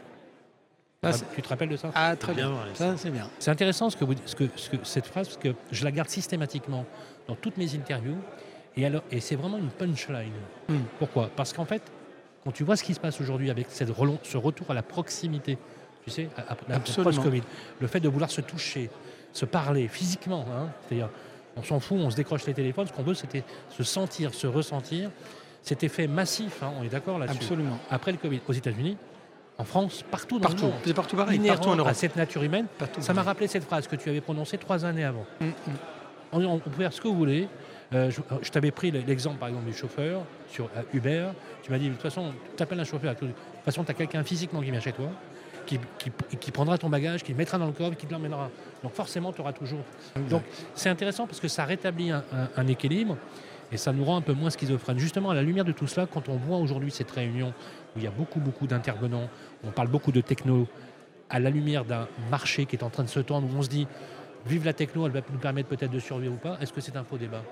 Ah, 1.04 1.12
tu 1.34 1.42
te 1.42 1.48
rappelles 1.48 1.68
de 1.68 1.76
ça? 1.76 1.92
Ah, 1.94 2.16
très 2.16 2.34
Bien, 2.34 2.48
bien. 2.50 2.56
ouais, 2.58 2.74
Ça, 2.74 2.96
c'est 2.96 3.10
bien. 3.10 3.28
C'est 3.38 3.52
intéressant 3.52 3.88
ce 3.88 3.96
que 3.96 4.04
vous, 4.04 4.14
ce 4.24 4.34
que, 4.34 4.44
ce 4.56 4.70
que- 4.70 4.76
cette 4.84 5.06
phrase, 5.06 5.28
parce 5.28 5.38
que 5.38 5.54
je 5.70 5.84
la 5.84 5.92
garde 5.92 6.08
systématiquement 6.08 6.84
dans 7.28 7.36
toutes 7.36 7.56
mes 7.56 7.72
interviews. 7.76 8.16
Et, 8.76 8.84
alors, 8.84 9.02
et 9.12 9.20
c'est 9.20 9.36
vraiment 9.36 9.58
une 9.58 9.68
punchline. 9.70 10.32
Hmm. 10.68 10.78
Pourquoi? 10.98 11.30
Parce 11.36 11.52
qu'en 11.52 11.64
fait, 11.64 11.82
quand 12.48 12.52
tu 12.52 12.64
vois 12.64 12.76
ce 12.76 12.82
qui 12.82 12.94
se 12.94 12.98
passe 13.00 13.20
aujourd'hui 13.20 13.50
avec 13.50 13.66
cette 13.68 13.90
relon- 13.90 14.18
ce 14.22 14.38
retour 14.38 14.70
à 14.70 14.74
la 14.74 14.80
proximité, 14.82 15.58
tu 16.02 16.10
sais, 16.10 16.30
à- 16.34 16.40
à- 16.40 16.56
à- 16.72 16.76
Absolument. 16.76 17.04
post-Covid, 17.12 17.42
le 17.78 17.86
fait 17.86 18.00
de 18.00 18.08
vouloir 18.08 18.30
se 18.30 18.40
toucher, 18.40 18.88
se 19.34 19.44
parler 19.44 19.86
physiquement, 19.86 20.46
hein, 20.50 20.68
c'est-à-dire, 20.88 21.10
on 21.58 21.62
s'en 21.62 21.78
fout, 21.78 21.98
on 22.00 22.08
se 22.08 22.16
décroche 22.16 22.46
les 22.46 22.54
téléphones, 22.54 22.86
ce 22.86 22.92
qu'on 22.94 23.02
veut, 23.02 23.12
c'était 23.12 23.44
se 23.68 23.82
sentir, 23.84 24.32
se 24.32 24.46
ressentir. 24.46 25.10
Cet 25.62 25.82
effet 25.84 26.06
massif, 26.06 26.62
hein, 26.62 26.70
on 26.80 26.84
est 26.84 26.88
d'accord 26.88 27.18
là-dessus. 27.18 27.36
Absolument. 27.36 27.76
Après 27.90 28.12
le 28.12 28.16
Covid, 28.16 28.40
aux 28.48 28.52
États-unis, 28.54 28.96
en 29.58 29.64
France, 29.64 30.02
partout 30.10 30.38
dans 30.38 30.48
Partout. 30.48 30.64
le 30.64 30.70
monde, 30.70 30.80
C'est 30.86 30.94
partout 30.94 31.16
pareil. 31.16 31.36
inhérent 31.36 31.56
Partout 31.56 31.68
en 31.68 31.76
Europe. 31.76 31.90
à 31.90 31.94
cette 31.94 32.16
nature 32.16 32.42
humaine, 32.44 32.64
Partout. 32.78 33.02
ça 33.02 33.12
m'a 33.12 33.22
rappelé 33.24 33.46
cette 33.46 33.64
phrase 33.64 33.86
que 33.86 33.96
tu 33.96 34.08
avais 34.08 34.22
prononcée 34.22 34.56
trois 34.56 34.86
années 34.86 35.04
avant. 35.04 35.26
Mm, 35.38 35.44
mm. 35.48 35.52
On, 36.32 36.44
on 36.46 36.58
peut 36.60 36.70
faire 36.70 36.94
ce 36.94 37.00
que 37.02 37.08
vous 37.08 37.14
voulez. 37.16 37.46
Euh, 37.94 38.10
je 38.10 38.20
je 38.42 38.50
t'avais 38.50 38.70
pris 38.70 38.90
l'exemple, 38.90 39.38
par 39.38 39.48
exemple, 39.48 39.66
du 39.66 39.72
chauffeur 39.72 40.22
sur 40.50 40.66
euh, 40.76 40.82
Uber. 40.92 41.28
Tu 41.62 41.70
m'as 41.70 41.78
dit, 41.78 41.86
de 41.88 41.92
toute 41.94 42.02
façon, 42.02 42.32
tu 42.56 42.62
appelles 42.62 42.80
un 42.80 42.84
chauffeur. 42.84 43.14
De 43.14 43.18
toute 43.18 43.30
façon, 43.64 43.82
tu 43.84 43.90
as 43.90 43.94
quelqu'un 43.94 44.22
physiquement 44.24 44.60
qui 44.60 44.70
vient 44.70 44.80
chez 44.80 44.92
toi, 44.92 45.08
qui, 45.64 45.78
qui- 45.98 46.36
qui 46.38 46.50
prendra 46.50 46.76
ton 46.76 46.90
bagage, 46.90 47.22
qui 47.24 47.32
le 47.32 47.38
mettra 47.38 47.56
dans 47.56 47.66
le 47.66 47.72
coffre, 47.72 47.96
qui 47.96 48.06
te 48.06 48.12
l'emmènera. 48.12 48.50
Donc 48.82 48.92
forcément, 48.92 49.32
tu 49.32 49.40
auras 49.40 49.52
toujours. 49.54 49.80
Donc 50.28 50.42
c'est 50.74 50.90
intéressant 50.90 51.26
parce 51.26 51.40
que 51.40 51.48
ça 51.48 51.64
rétablit 51.64 52.10
un, 52.10 52.22
un- 52.32 52.48
un 52.56 52.66
équilibre 52.66 53.16
et 53.72 53.78
ça 53.78 53.92
nous 53.92 54.04
rend 54.04 54.16
un 54.18 54.22
peu 54.22 54.32
moins 54.34 54.50
schizophrènes. 54.50 54.98
Justement, 54.98 55.30
à 55.30 55.34
la 55.34 55.42
lumière 55.42 55.64
de 55.64 55.72
tout 55.72 55.86
cela, 55.86 56.06
quand 56.06 56.28
on 56.28 56.36
voit 56.36 56.58
aujourd'hui 56.58 56.90
cette 56.90 57.10
réunion 57.10 57.48
où 57.96 57.98
il 57.98 58.04
y 58.04 58.06
a 58.06 58.10
beaucoup, 58.10 58.38
beaucoup 58.40 58.66
d'intervenants, 58.66 59.28
on 59.64 59.70
parle 59.70 59.88
beaucoup 59.88 60.12
de 60.12 60.20
techno, 60.20 60.66
à 61.30 61.38
la 61.40 61.48
lumière 61.50 61.84
d'un 61.86 62.06
marché 62.30 62.64
qui 62.66 62.76
est 62.76 62.82
en 62.82 62.88
train 62.90 63.04
de 63.04 63.08
se 63.08 63.20
tendre, 63.20 63.46
où 63.46 63.58
on 63.58 63.62
se 63.62 63.68
dit, 63.68 63.86
vive 64.46 64.64
la 64.64 64.72
techno, 64.72 65.06
elle 65.06 65.12
va 65.12 65.20
nous 65.32 65.38
permettre 65.38 65.68
peut-être 65.68 65.90
de 65.90 66.00
survivre 66.00 66.34
ou 66.34 66.38
pas. 66.38 66.58
Est-ce 66.60 66.72
que 66.72 66.80
c'est 66.80 66.96
un 66.96 67.04
faux 67.04 67.18
débat? 67.18 67.42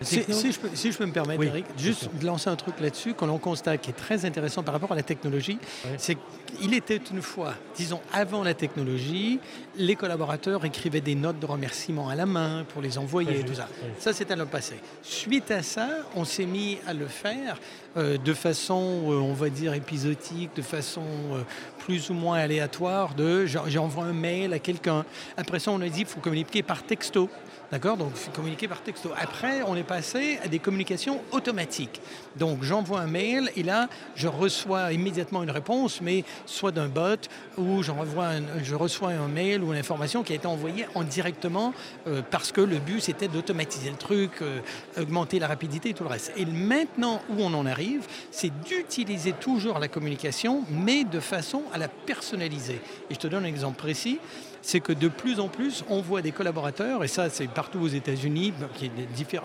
Si, 0.00 0.20
je 0.20 0.58
peux, 0.58 0.68
si, 0.74 0.90
je 0.90 0.98
peux, 0.98 1.06
me 1.06 1.12
permettre, 1.12 1.38
Oui, 1.38 1.46
Eric, 1.46 1.66
juste 1.78 2.10
de 2.20 2.26
lancer 2.26 2.50
un 2.50 2.56
truc 2.56 2.80
là-dessus, 2.80 3.14
qu'on 3.14 3.26
l'on 3.26 3.38
constate 3.38 3.80
qui 3.80 3.90
est 3.90 3.94
très 3.94 4.24
intéressant 4.24 4.62
par 4.62 4.74
rapport 4.74 4.90
à 4.90 4.96
la 4.96 5.04
technologie, 5.04 5.58
c'est 5.98 6.16
qu'il 6.46 6.74
était 6.74 7.00
une 7.12 7.22
fois, 7.22 7.54
disons 7.76 8.00
avant 8.12 8.42
la 8.42 8.54
technologie, 8.54 9.38
les 9.76 9.94
collaborateurs 9.94 10.64
écrivaient 10.64 11.00
des 11.00 11.14
notes 11.14 11.38
de 11.38 11.46
remerciement 11.46 12.08
à 12.08 12.16
la 12.16 12.26
main 12.26 12.64
pour 12.68 12.82
les 12.82 12.98
envoyer, 12.98 13.44
tout 13.44 13.54
ça. 13.54 13.68
Ça, 13.98 14.12
c'était 14.12 14.36
le 14.36 14.46
passé. 14.46 14.74
Suite 15.02 15.50
à 15.52 15.62
ça, 15.62 15.88
on 16.16 16.24
s'est 16.24 16.46
mis 16.46 16.78
à 16.86 16.92
le 16.92 17.06
faire 17.06 17.58
de 17.96 18.34
façon, 18.34 19.02
euh, 19.08 19.14
on 19.20 19.34
va 19.34 19.48
dire, 19.50 19.74
épisodique, 19.74 20.50
de 20.56 20.62
façon 20.62 21.02
euh, 21.32 21.42
plus 21.78 22.10
ou 22.10 22.14
moins 22.14 22.38
aléatoire, 22.38 23.14
de 23.14 23.46
j'en- 23.46 23.66
j'envoie 23.68 24.04
un 24.04 24.12
mail 24.12 24.52
à 24.52 24.58
quelqu'un. 24.58 25.04
Après 25.36 25.58
ça, 25.58 25.70
on 25.70 25.80
a 25.80 25.88
dit 25.88 25.98
qu'il 25.98 26.06
faut 26.06 26.20
communiquer 26.20 26.62
par 26.62 26.82
texto. 26.82 27.28
D'accord? 27.72 27.96
Donc, 27.96 28.12
communiquer 28.32 28.68
par 28.68 28.82
texto. 28.82 29.10
Après, 29.20 29.62
on 29.66 29.74
est 29.74 29.82
passé 29.82 30.38
à 30.44 30.48
des 30.48 30.60
communications 30.60 31.20
automatiques. 31.32 32.00
Donc, 32.36 32.62
j'envoie 32.62 33.00
un 33.00 33.06
mail 33.08 33.50
et 33.56 33.64
là, 33.64 33.88
je 34.14 34.28
reçois 34.28 34.92
immédiatement 34.92 35.42
une 35.42 35.50
réponse, 35.50 36.00
mais 36.00 36.24
soit 36.46 36.70
d'un 36.70 36.86
bot 36.88 37.16
ou 37.58 37.80
un- 38.20 38.62
je 38.62 38.74
reçois 38.76 39.08
un 39.10 39.26
mail 39.28 39.62
ou 39.64 39.72
une 39.72 39.78
information 39.78 40.22
qui 40.22 40.34
a 40.34 40.36
été 40.36 40.46
envoyée 40.46 40.86
en 40.94 41.02
directement 41.02 41.72
euh, 42.06 42.22
parce 42.30 42.52
que 42.52 42.60
le 42.60 42.78
but, 42.78 43.00
c'était 43.00 43.28
d'automatiser 43.28 43.90
le 43.90 43.96
truc, 43.96 44.30
euh, 44.42 44.60
augmenter 45.00 45.40
la 45.40 45.48
rapidité 45.48 45.88
et 45.88 45.94
tout 45.94 46.04
le 46.04 46.10
reste. 46.10 46.32
Et 46.36 46.44
maintenant, 46.44 47.22
où 47.30 47.40
on 47.42 47.52
en 47.54 47.66
arrive, 47.66 47.83
c'est 48.30 48.52
d'utiliser 48.64 49.32
toujours 49.32 49.78
la 49.78 49.88
communication, 49.88 50.64
mais 50.70 51.04
de 51.04 51.20
façon 51.20 51.62
à 51.72 51.78
la 51.78 51.88
personnaliser. 51.88 52.80
Et 53.10 53.14
je 53.14 53.18
te 53.18 53.26
donne 53.26 53.44
un 53.44 53.48
exemple 53.48 53.76
précis 53.76 54.18
c'est 54.64 54.80
que 54.80 54.92
de 54.92 55.08
plus 55.08 55.40
en 55.40 55.48
plus, 55.48 55.84
on 55.90 56.00
voit 56.00 56.22
des 56.22 56.32
collaborateurs, 56.32 57.04
et 57.04 57.08
ça 57.08 57.28
c'est 57.28 57.46
partout 57.46 57.80
aux 57.80 57.88
États-Unis, 57.88 58.54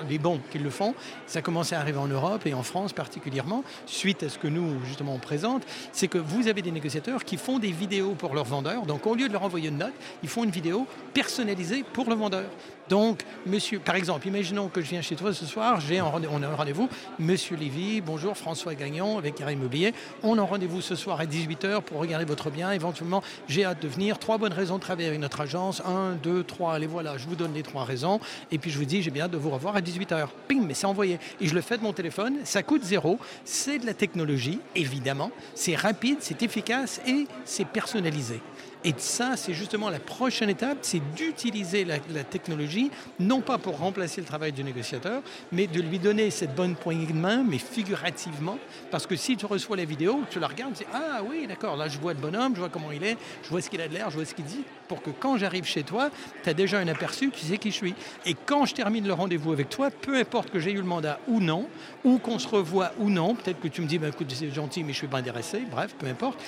les 0.09 0.17
bons 0.17 0.39
qui 0.49 0.59
le 0.59 0.69
font, 0.69 0.95
ça 1.27 1.41
commence 1.41 1.73
à 1.73 1.79
arriver 1.79 1.97
en 1.97 2.07
Europe 2.07 2.45
et 2.45 2.53
en 2.53 2.63
France 2.63 2.93
particulièrement, 2.93 3.63
suite 3.85 4.23
à 4.23 4.29
ce 4.29 4.39
que 4.39 4.47
nous 4.47 4.83
justement 4.85 5.13
on 5.13 5.19
présente, 5.19 5.63
c'est 5.91 6.07
que 6.07 6.17
vous 6.17 6.47
avez 6.47 6.61
des 6.61 6.71
négociateurs 6.71 7.25
qui 7.25 7.35
font 7.35 7.59
des 7.59 7.71
vidéos 7.71 8.15
pour 8.15 8.33
leurs 8.33 8.45
vendeurs, 8.45 8.85
donc 8.85 9.05
au 9.05 9.15
lieu 9.15 9.27
de 9.27 9.33
leur 9.33 9.43
envoyer 9.43 9.67
une 9.67 9.79
note, 9.79 9.93
ils 10.23 10.29
font 10.29 10.45
une 10.45 10.51
vidéo 10.51 10.87
personnalisée 11.13 11.83
pour 11.93 12.09
le 12.09 12.15
vendeur. 12.15 12.49
Donc, 12.89 13.21
monsieur, 13.45 13.77
par 13.77 13.95
exemple, 13.95 14.27
imaginons 14.27 14.67
que 14.67 14.81
je 14.81 14.89
viens 14.89 15.03
chez 15.03 15.15
toi 15.15 15.31
ce 15.31 15.45
soir, 15.45 15.79
j'ai 15.79 16.01
on 16.01 16.43
a 16.43 16.47
un 16.47 16.55
rendez-vous, 16.55 16.89
monsieur 17.19 17.55
Lévy, 17.55 18.01
bonjour, 18.01 18.35
François 18.35 18.73
Gagnon 18.73 19.19
avec 19.19 19.35
Carré 19.35 19.53
Immobilier, 19.53 19.93
on 20.23 20.39
a 20.39 20.41
un 20.41 20.45
rendez-vous 20.45 20.81
ce 20.81 20.95
soir 20.95 21.19
à 21.19 21.25
18h 21.25 21.81
pour 21.81 21.99
regarder 21.99 22.25
votre 22.25 22.49
bien, 22.49 22.71
éventuellement, 22.71 23.21
j'ai 23.47 23.63
hâte 23.63 23.79
de 23.83 23.87
venir, 23.87 24.17
trois 24.17 24.39
bonnes 24.39 24.53
raisons 24.53 24.77
de 24.77 24.81
travailler 24.81 25.07
avec 25.07 25.19
notre 25.19 25.41
agence, 25.41 25.83
un, 25.85 26.15
deux, 26.15 26.43
trois, 26.43 26.73
allez 26.73 26.87
voilà, 26.87 27.15
je 27.19 27.27
vous 27.27 27.35
donne 27.35 27.53
les 27.53 27.61
trois 27.61 27.83
raisons, 27.83 28.19
et 28.51 28.57
puis 28.57 28.71
je 28.71 28.79
vous 28.79 28.85
dis, 28.85 29.03
j'ai 29.03 29.11
bien 29.11 29.25
hâte 29.25 29.31
de 29.31 29.37
vous 29.37 29.51
revoir 29.51 29.75
à 29.75 29.81
18h. 29.81 30.27
Ping, 30.47 30.65
mais 30.65 30.73
c'est 30.73 30.87
envoyé. 30.87 31.19
Et 31.39 31.47
je 31.47 31.53
le 31.53 31.61
fais 31.61 31.77
de 31.77 31.83
mon 31.83 31.93
téléphone, 31.93 32.37
ça 32.43 32.63
coûte 32.63 32.83
zéro, 32.83 33.19
c'est 33.45 33.77
de 33.77 33.85
la 33.85 33.93
technologie, 33.93 34.59
évidemment, 34.75 35.29
c'est 35.53 35.75
rapide, 35.75 36.17
c'est 36.21 36.41
efficace 36.41 37.01
et 37.05 37.27
c'est 37.45 37.67
personnalisé. 37.67 38.41
Et 38.85 38.93
ça, 38.97 39.35
c'est 39.35 39.53
justement 39.53 39.89
la 39.89 39.99
prochaine 39.99 40.49
étape, 40.49 40.77
c'est 40.83 41.01
d'utiliser 41.13 41.83
la, 41.83 41.99
technologie, 42.23 42.91
non 43.19 43.41
pas 43.41 43.57
pour 43.57 43.77
remplacer 43.77 44.21
le 44.21 44.27
travail 44.27 44.53
du 44.53 44.63
négociateur, 44.63 45.21
mais 45.51 45.67
de 45.67 45.81
lui 45.81 45.99
donner 45.99 46.31
cette 46.31 46.55
bonne 46.55 46.75
poignée 46.75 47.05
de 47.05 47.13
main, 47.13 47.43
mais 47.43 47.57
figurativement, 47.57 48.57
parce 48.89 49.05
que 49.05 49.17
si 49.17 49.35
tu 49.35 49.45
reçois 49.45 49.75
la 49.75 49.83
vidéo, 49.83 50.21
tu 50.29 50.39
la 50.39 50.47
regardes, 50.47 50.75
tu 50.75 50.83
dis 50.83 50.89
ah 50.93 51.21
oui, 51.27 51.45
d'accord, 51.45 51.75
là 51.75 51.89
je 51.89 51.99
vois 51.99 52.13
le 52.13 52.19
bonhomme, 52.19 52.55
je 52.55 52.59
vois 52.61 52.69
comment 52.69 52.91
il 52.91 53.03
est, 53.03 53.17
je 53.43 53.49
vois 53.49 53.61
ce 53.61 53.69
qu'il 53.69 53.81
a 53.81 53.87
de 53.89 53.93
l'air, 53.93 54.09
je 54.11 54.15
vois 54.15 54.25
ce 54.25 54.33
qu'il 54.33 54.45
dit, 54.45 54.63
pour 54.87 55.01
que 55.01 55.09
quand 55.09 55.37
j'arrive 55.37 55.65
chez 55.65 55.83
toi, 55.83 56.09
tu 56.43 56.49
as 56.49 56.53
déjà 56.53 56.79
un 56.79 56.87
aperçu, 56.87 57.31
tu 57.31 57.45
sais 57.45 57.57
qui 57.57 57.71
je 57.71 57.75
suis. 57.75 57.95
Et 58.25 58.35
quand 58.45 58.65
je 58.65 58.75
termine 58.75 59.05
le 59.05 59.13
rendez-vous 59.13 59.51
avec 59.51 59.69
toi, 59.69 59.91
peu 59.91 60.15
importe 60.15 60.51
que 60.51 60.59
j'ai 60.59 60.71
eu 60.71 60.77
le 60.77 60.83
mandat 60.83 61.19
ou 61.27 61.41
non, 61.41 61.67
ou 62.05 62.17
qu'on 62.17 62.39
se 62.39 62.47
revoit 62.47 62.93
ou 62.97 63.09
non, 63.09 63.35
peut-être 63.35 63.59
que 63.59 63.67
tu 63.67 63.81
me 63.81 63.87
dis, 63.87 63.99
bah, 63.99 64.07
écoute, 64.07 64.31
c'est 64.33 64.51
gentil, 64.51 64.83
mais 64.83 64.93
je 64.93 64.99
suis 64.99 65.07
pas 65.07 65.17
intéressé, 65.17 65.63
bref, 65.69 65.95
peu 65.99 66.07
importe. 66.07 66.39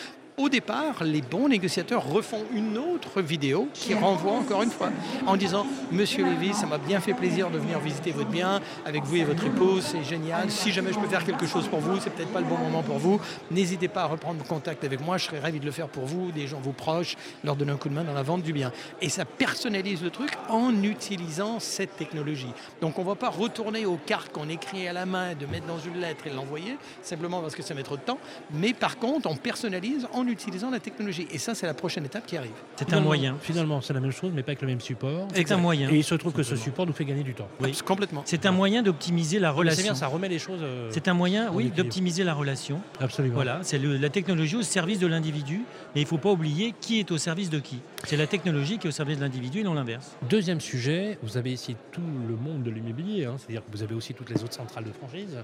Au 0.42 0.50
départ, 0.50 1.04
les 1.04 1.22
bons 1.22 1.50
négociateurs 1.50 2.04
refont 2.04 2.44
une 2.52 2.76
autre 2.76 3.22
vidéo 3.22 3.70
qui 3.76 3.94
renvoie 3.94 4.32
encore 4.32 4.64
une 4.64 4.72
fois 4.72 4.90
en 5.28 5.38
disant 5.38 5.68
Monsieur 5.92 6.26
Lévy, 6.26 6.56
ça 6.56 6.66
m'a 6.66 6.80
bien 6.80 7.00
fait 7.00 7.14
plaisir 7.14 7.52
de 7.52 7.60
venir 7.60 7.80
visiter 7.80 8.10
votre 8.10 8.32
bien 8.32 8.60
avec 8.84 9.04
vous 9.04 9.18
et 9.18 9.24
votre 9.24 9.46
épouse, 9.46 9.84
c'est 9.84 10.04
génial. 10.04 10.50
Si 10.50 10.72
jamais 10.72 10.94
je 10.94 10.98
peux 10.98 11.08
faire 11.08 11.24
quelque 11.24 11.46
chose 11.46 11.68
pour 11.68 11.80
vous, 11.80 12.00
c'est 12.00 12.10
peut-être 12.10 12.34
pas 12.34 12.40
le 12.40 12.48
bon 12.48 12.58
moment 12.58 12.82
pour 12.82 12.98
vous. 12.98 13.22
N'hésitez 13.52 13.88
pas 13.88 14.02
à 14.02 14.06
reprendre 14.08 14.44
contact 14.44 14.84
avec 14.84 15.00
moi, 15.00 15.20
je 15.20 15.26
serais 15.26 15.38
ravi 15.38 15.60
de 15.60 15.66
le 15.66 15.72
faire 15.72 15.88
pour 15.88 16.06
vous, 16.06 16.32
des 16.32 16.48
gens 16.48 16.60
vous 16.60 16.74
proches, 16.74 17.18
leur 17.44 17.56
donner 17.56 17.74
un 17.74 17.78
coup 17.78 17.90
de 17.90 17.94
main 17.94 18.04
dans 18.04 18.16
la 18.16 18.24
vente 18.24 18.42
du 18.42 18.52
bien. 18.52 18.72
Et 19.00 19.10
ça 19.10 19.26
personnalise 19.26 20.02
le 20.02 20.10
truc 20.10 20.32
en 20.50 20.74
utilisant 20.82 21.60
cette 21.60 21.98
technologie. 21.98 22.52
Donc 22.82 22.98
on 22.98 23.04
ne 23.04 23.10
va 23.10 23.16
pas 23.16 23.30
retourner 23.30 23.86
aux 23.86 24.00
cartes 24.08 24.32
qu'on 24.32 24.50
écrit 24.50 24.88
à 24.88 24.94
la 24.94 25.06
main, 25.06 25.36
de 25.36 25.46
mettre 25.46 25.68
dans 25.68 25.78
une 25.78 26.00
lettre 26.00 26.26
et 26.26 26.32
l'envoyer, 26.32 26.78
simplement 27.04 27.42
parce 27.42 27.54
que 27.54 27.62
ça 27.62 27.76
met 27.76 27.84
trop 27.84 27.98
de 27.98 28.02
temps. 28.02 28.18
Mais 28.52 28.74
par 28.74 28.98
contre, 28.98 29.30
on 29.30 29.36
personnalise 29.36 30.08
en 30.14 30.31
utilisant 30.32 30.70
la 30.72 30.80
technologie. 30.80 31.28
Et 31.32 31.38
ça, 31.38 31.54
c'est 31.54 31.66
la 31.68 31.74
prochaine 31.74 32.06
étape 32.06 32.26
qui 32.26 32.38
arrive. 32.38 32.52
C'est 32.76 32.94
un 32.94 33.00
moyen. 33.02 33.36
Finalement, 33.42 33.82
c'est 33.82 33.94
la 33.94 34.00
même 34.00 34.12
chose, 34.12 34.32
mais 34.34 34.44
pas 34.44 34.52
avec 34.52 34.62
le 34.62 34.68
même 34.68 34.82
support. 34.82 35.28
C'est 35.34 35.52
un 35.52 35.58
moyen. 35.58 35.90
Et 35.90 35.98
il 35.98 36.04
se 36.04 36.16
trouve 36.16 36.34
que 36.34 36.44
ce 36.44 36.56
support 36.56 36.86
nous 36.86 36.94
fait 36.94 37.06
gagner 37.06 37.24
du 37.24 37.34
temps. 37.34 37.48
Oui. 37.60 37.78
Complètement. 37.86 38.24
C'est 38.26 38.46
un 38.46 38.52
moyen 38.52 38.82
d'optimiser 38.84 39.40
la 39.40 39.50
C'est 39.52 39.58
relation. 39.58 39.84
bien, 39.84 39.96
ça 39.96 40.08
remet 40.08 40.30
les 40.30 40.40
choses. 40.40 40.60
euh, 40.64 40.90
C'est 40.92 41.08
un 41.08 41.14
moyen, 41.14 41.50
en 41.52 41.56
oui, 41.56 41.70
d'optimiser 41.70 42.24
la 42.24 42.34
relation. 42.34 42.82
Absolument. 43.00 43.36
Voilà, 43.36 43.60
c'est 43.64 43.78
la 43.80 44.10
technologie 44.10 44.56
au 44.56 44.62
service 44.64 45.00
de 45.00 45.08
l'individu. 45.08 45.62
Mais 45.94 46.02
il 46.02 46.06
ne 46.06 46.10
faut 46.10 46.18
pas 46.18 46.32
oublier 46.32 46.74
qui 46.80 47.00
est 47.00 47.12
au 47.12 47.18
service 47.18 47.50
de 47.50 47.60
qui. 47.60 47.80
C'est 48.06 48.18
la 48.18 48.28
technologie 48.28 48.78
qui 48.78 48.88
est 48.88 48.90
au 48.90 48.94
service 48.94 49.18
de 49.18 49.24
l'individu 49.24 49.60
et 49.60 49.64
non 49.64 49.74
l'inverse. 49.74 50.16
Deuxième 50.30 50.62
sujet, 50.62 51.18
vous 51.22 51.38
avez 51.38 51.52
ici 51.52 51.76
tout 51.92 52.02
le 52.28 52.36
monde 52.36 52.64
de 52.64 52.70
l'immobilier, 52.72 53.26
hein, 53.26 53.36
c'est-à-dire 53.38 53.62
que 53.66 53.72
vous 53.76 53.84
avez 53.84 53.94
aussi 53.96 54.14
toutes 54.14 54.30
les 54.30 54.42
autres 54.44 54.54
centrales 54.54 54.86
de 54.86 54.92
franchise 54.92 55.38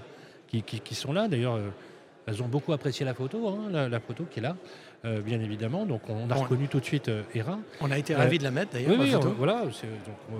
qui, 0.48 0.62
qui- 0.62 0.80
qui 0.80 0.94
sont 0.94 1.12
là. 1.12 1.28
D'ailleurs, 1.28 1.54
euh, 1.56 1.68
elles 2.28 2.42
ont 2.42 2.48
beaucoup 2.48 2.72
apprécié 2.72 3.04
la 3.04 3.14
photo, 3.14 3.48
hein, 3.48 3.68
la, 3.72 3.88
la 3.88 3.98
photo 4.00 4.24
qui 4.30 4.38
est 4.38 4.42
là, 4.42 4.54
euh, 5.04 5.20
bien 5.22 5.40
évidemment. 5.40 5.86
Donc 5.86 6.02
on 6.08 6.30
a 6.30 6.34
reconnu 6.34 6.68
tout 6.68 6.78
de 6.78 6.84
suite 6.84 7.08
euh, 7.08 7.22
Hera. 7.34 7.58
On 7.80 7.90
a 7.90 7.98
été 7.98 8.14
Euh, 8.14 8.18
ravis 8.18 8.38
de 8.38 8.44
la 8.44 8.50
mettre 8.50 8.72
d'ailleurs. 8.74 8.96
Oui, 9.00 9.14
euh, 9.14 9.18
voilà, 9.36 9.62
donc, 9.64 9.72
euh, 9.82 10.34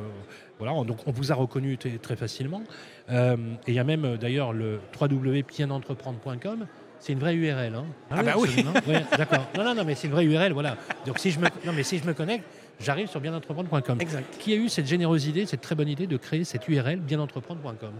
voilà, 0.59 0.75
on- 0.75 0.85
donc 0.85 0.99
on 1.07 1.11
vous 1.11 1.33
a 1.33 1.35
reconnu 1.35 1.78
très 1.78 2.16
facilement. 2.16 2.62
Euh, 3.11 3.37
et 3.66 3.71
il 3.73 3.75
y 3.75 3.78
a 3.78 3.85
même 3.85 4.04
euh, 4.04 4.16
d'ailleurs 4.16 4.52
le 4.52 4.80
www.pienentreprendre.com. 5.00 6.66
C'est 7.00 7.12
une 7.12 7.21
vraie 7.21 7.35
URL. 7.37 7.75
hein. 7.76 7.85
Ah 8.11 8.23
bah 8.25 8.33
oui. 8.37 8.49
Ouais, 8.88 9.04
d'accord. 9.16 9.47
Non, 9.57 9.62
non, 9.64 9.75
non, 9.75 9.85
mais 9.85 9.95
c'est 9.95 10.09
une 10.09 10.12
vraie 10.14 10.25
URL, 10.25 10.52
voilà. 10.52 10.76
Donc 11.07 11.18
si 11.21 11.30
je 11.30 11.38
me, 11.38 11.45
non, 11.64 11.73
mais 11.73 11.85
si 11.85 11.97
je 11.99 12.04
me 12.04 12.12
connecte, 12.12 12.45
j'arrive 12.80 13.09
sur 13.09 13.21
bienentreprendre.com. 13.21 14.00
Exact. 14.00 14.37
Qui 14.40 14.52
a 14.52 14.57
eu 14.57 14.68
cette 14.68 14.87
généreuse 14.88 15.26
idée, 15.26 15.47
cette 15.47 15.61
très 15.61 15.76
bonne 15.76 15.88
idée 15.88 16.09
de 16.09 16.16
créer 16.16 16.42
cette 16.42 16.66
URL 16.68 16.99
bienentreprendre.com 16.99 17.92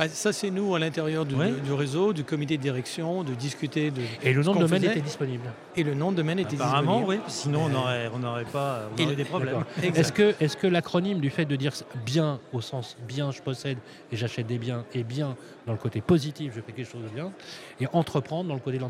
Bah, 0.00 0.08
ça, 0.08 0.32
c'est 0.32 0.48
nous 0.50 0.74
à 0.74 0.78
l'intérieur 0.78 1.26
du, 1.26 1.34
Ouais. 1.34 1.50
du 1.62 1.74
réseau, 1.74 2.14
du 2.14 2.24
comité 2.24 2.56
de 2.56 2.62
direction, 2.62 3.22
de 3.22 3.34
discuter 3.34 3.90
de. 3.90 4.00
Et 4.22 4.32
le 4.32 4.42
nom 4.42 4.54
de 4.54 4.60
domaine 4.60 4.80
faisait. 4.80 4.92
était 4.92 5.02
disponible. 5.02 5.44
Et 5.76 5.82
le 5.82 5.92
nom 5.94 6.10
de 6.10 6.16
domaine 6.16 6.38
était 6.38 6.54
Apparemment, 6.56 7.00
disponible. 7.00 7.22
oui. 7.26 7.30
Sinon, 7.30 7.64
on 7.66 8.18
n'aurait 8.18 8.44
pas 8.46 8.88
on 8.98 9.02
aurait 9.04 9.14
des 9.14 9.24
problèmes. 9.24 9.62
Est-ce 9.82 10.10
que, 10.10 10.34
est 10.40 10.56
que 10.58 10.66
l'acronyme 10.66 11.20
du 11.20 11.28
fait 11.28 11.44
de 11.44 11.54
dire 11.54 11.72
bien 12.06 12.40
au 12.54 12.62
sens 12.62 12.96
bien 13.06 13.30
je 13.30 13.42
possède 13.42 13.76
et 14.10 14.16
j'achète 14.16 14.46
des 14.46 14.56
biens 14.56 14.86
et 14.94 15.02
bien 15.04 15.36
dans 15.66 15.72
le 15.74 15.78
côté 15.78 16.00
positif 16.00 16.52
je 16.56 16.62
fais 16.62 16.72
quelque 16.72 16.90
chose 16.90 17.02
de 17.02 17.08
bien 17.14 17.30
et 17.78 17.86
entreprendre 17.92 18.48
dans 18.48 18.54
le 18.54 18.60
côté 18.60 18.78
de 18.78 18.84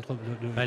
Bah, 0.55 0.65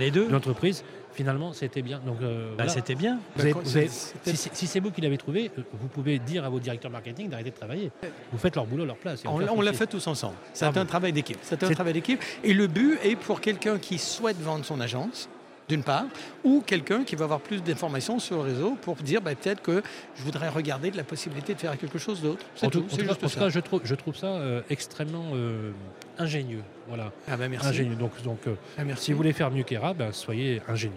finalement 1.14 1.52
c'était 1.52 1.82
bien 1.82 2.00
donc 2.04 2.16
euh, 2.22 2.48
bah, 2.50 2.54
voilà. 2.64 2.72
c'était 2.72 2.94
bien. 2.94 3.18
Vous 3.36 3.42
avez- 3.42 3.52
Bah, 3.54 3.60
vous 3.62 3.76
avez- 3.76 3.88
c'était- 3.88 4.30
si, 4.32 4.36
c'est- 4.36 4.54
si 4.54 4.66
c'est 4.66 4.80
vous 4.80 4.90
qui 4.90 5.00
l'avez 5.00 5.16
trouvé 5.18 5.50
euh, 5.58 5.62
vous 5.80 5.88
pouvez 5.88 6.18
dire 6.18 6.44
à 6.44 6.48
vos 6.48 6.60
directeurs 6.60 6.90
marketing 6.90 7.28
d'arrêter 7.28 7.50
de 7.50 7.56
travailler 7.56 7.90
vous 8.32 8.38
faites 8.38 8.56
leur 8.56 8.66
boulot 8.66 8.82
à 8.82 8.86
leur 8.86 8.96
place 8.96 9.22
On, 9.26 9.38
l'a- 9.38 9.52
on 9.52 9.60
l'a 9.60 9.72
foncer. 9.72 9.78
fait 9.78 9.86
tous 9.86 10.06
ensemble. 10.06 10.34
C'est 10.52 10.64
un 10.66 10.84
travail 10.86 11.12
d'équipe. 11.12 11.38
C'est 11.42 11.62
un 11.62 11.70
travail 11.70 11.92
d'équipe. 11.92 12.20
Et 12.42 12.52
le 12.54 12.66
but 12.66 12.98
est 13.04 13.16
pour 13.16 13.40
quelqu'un 13.40 13.78
qui 13.78 13.98
souhaite 13.98 14.40
vendre 14.40 14.64
son 14.64 14.80
agence, 14.80 15.28
d'une 15.68 15.82
part, 15.82 16.04
ou 16.44 16.62
quelqu'un 16.66 17.04
qui 17.04 17.16
va 17.16 17.24
avoir 17.24 17.40
plus 17.40 17.62
d'informations 17.62 18.18
sur 18.18 18.36
le 18.36 18.42
réseau 18.42 18.76
pour 18.82 18.96
dire 18.96 19.22
bah, 19.22 19.34
peut-être 19.34 19.62
que 19.62 19.82
je 20.14 20.22
voudrais 20.22 20.48
regarder 20.48 20.90
de 20.90 20.96
la 20.96 21.04
possibilité 21.04 21.54
de 21.54 21.58
faire 21.58 21.76
quelque 21.78 21.98
chose 21.98 22.20
d'autre. 22.20 22.44
C'est 22.54 22.70
tout, 22.70 22.84
juste 22.88 23.24
en 23.24 23.28
ça. 23.28 23.40
cas, 23.40 23.48
je 23.48 23.60
trouve, 23.60 23.80
je 23.84 23.94
trouve 23.94 24.14
ça 24.16 24.26
euh, 24.26 24.60
extrêmement 24.68 25.30
euh, 25.34 25.70
ingénieux. 26.18 26.62
Voilà, 26.88 27.12
Ah 27.28 27.36
bah 27.36 27.48
merci. 27.48 27.66
ingénieux. 27.66 27.96
Donc, 27.96 28.22
donc 28.22 28.38
euh, 28.46 28.54
Ah, 28.76 28.84
merci. 28.84 29.04
si 29.04 29.12
vous 29.12 29.16
voulez 29.18 29.32
faire 29.32 29.50
mieux 29.50 29.62
qu'Era, 29.62 29.94
ben, 29.94 30.12
soyez 30.12 30.60
ingénieux. 30.68 30.94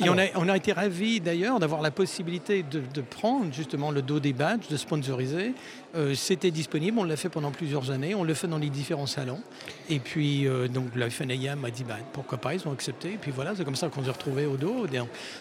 Et 0.00 0.08
on 0.10 0.18
a, 0.18 0.24
on 0.34 0.48
a 0.48 0.56
été 0.56 0.72
ravis 0.72 1.20
d'ailleurs 1.20 1.60
d'avoir 1.60 1.80
la 1.80 1.92
possibilité 1.92 2.64
de, 2.64 2.82
de 2.92 3.00
prendre 3.00 3.52
justement 3.52 3.92
le 3.92 4.02
dos 4.02 4.18
des 4.18 4.32
badges, 4.32 4.66
de 4.68 4.76
sponsoriser. 4.76 5.52
Euh, 5.94 6.14
C'était 6.14 6.50
disponible, 6.50 6.98
on 6.98 7.04
l'a 7.04 7.16
fait 7.16 7.28
pendant 7.28 7.52
plusieurs 7.52 7.92
années, 7.92 8.14
on 8.16 8.24
le 8.24 8.34
fait 8.34 8.48
dans 8.48 8.58
les 8.58 8.70
différents 8.70 9.06
salons. 9.06 9.40
Et 9.88 10.00
puis 10.00 10.48
euh, 10.48 10.66
donc 10.66 10.96
la 10.96 11.10
FNAIA 11.10 11.54
m'a 11.54 11.70
dit 11.70 11.84
bah, 11.84 11.98
pourquoi 12.12 12.38
pas, 12.38 12.54
ils 12.54 12.66
ont 12.66 12.72
accepté. 12.72 13.12
Et 13.12 13.18
puis 13.18 13.30
voilà, 13.30 13.54
c'est 13.54 13.64
comme 13.64 13.76
ça 13.76 13.88
qu'on 13.88 14.02
s'est 14.02 14.10
retrouvés 14.10 14.46
au 14.46 14.56
dos. 14.56 14.86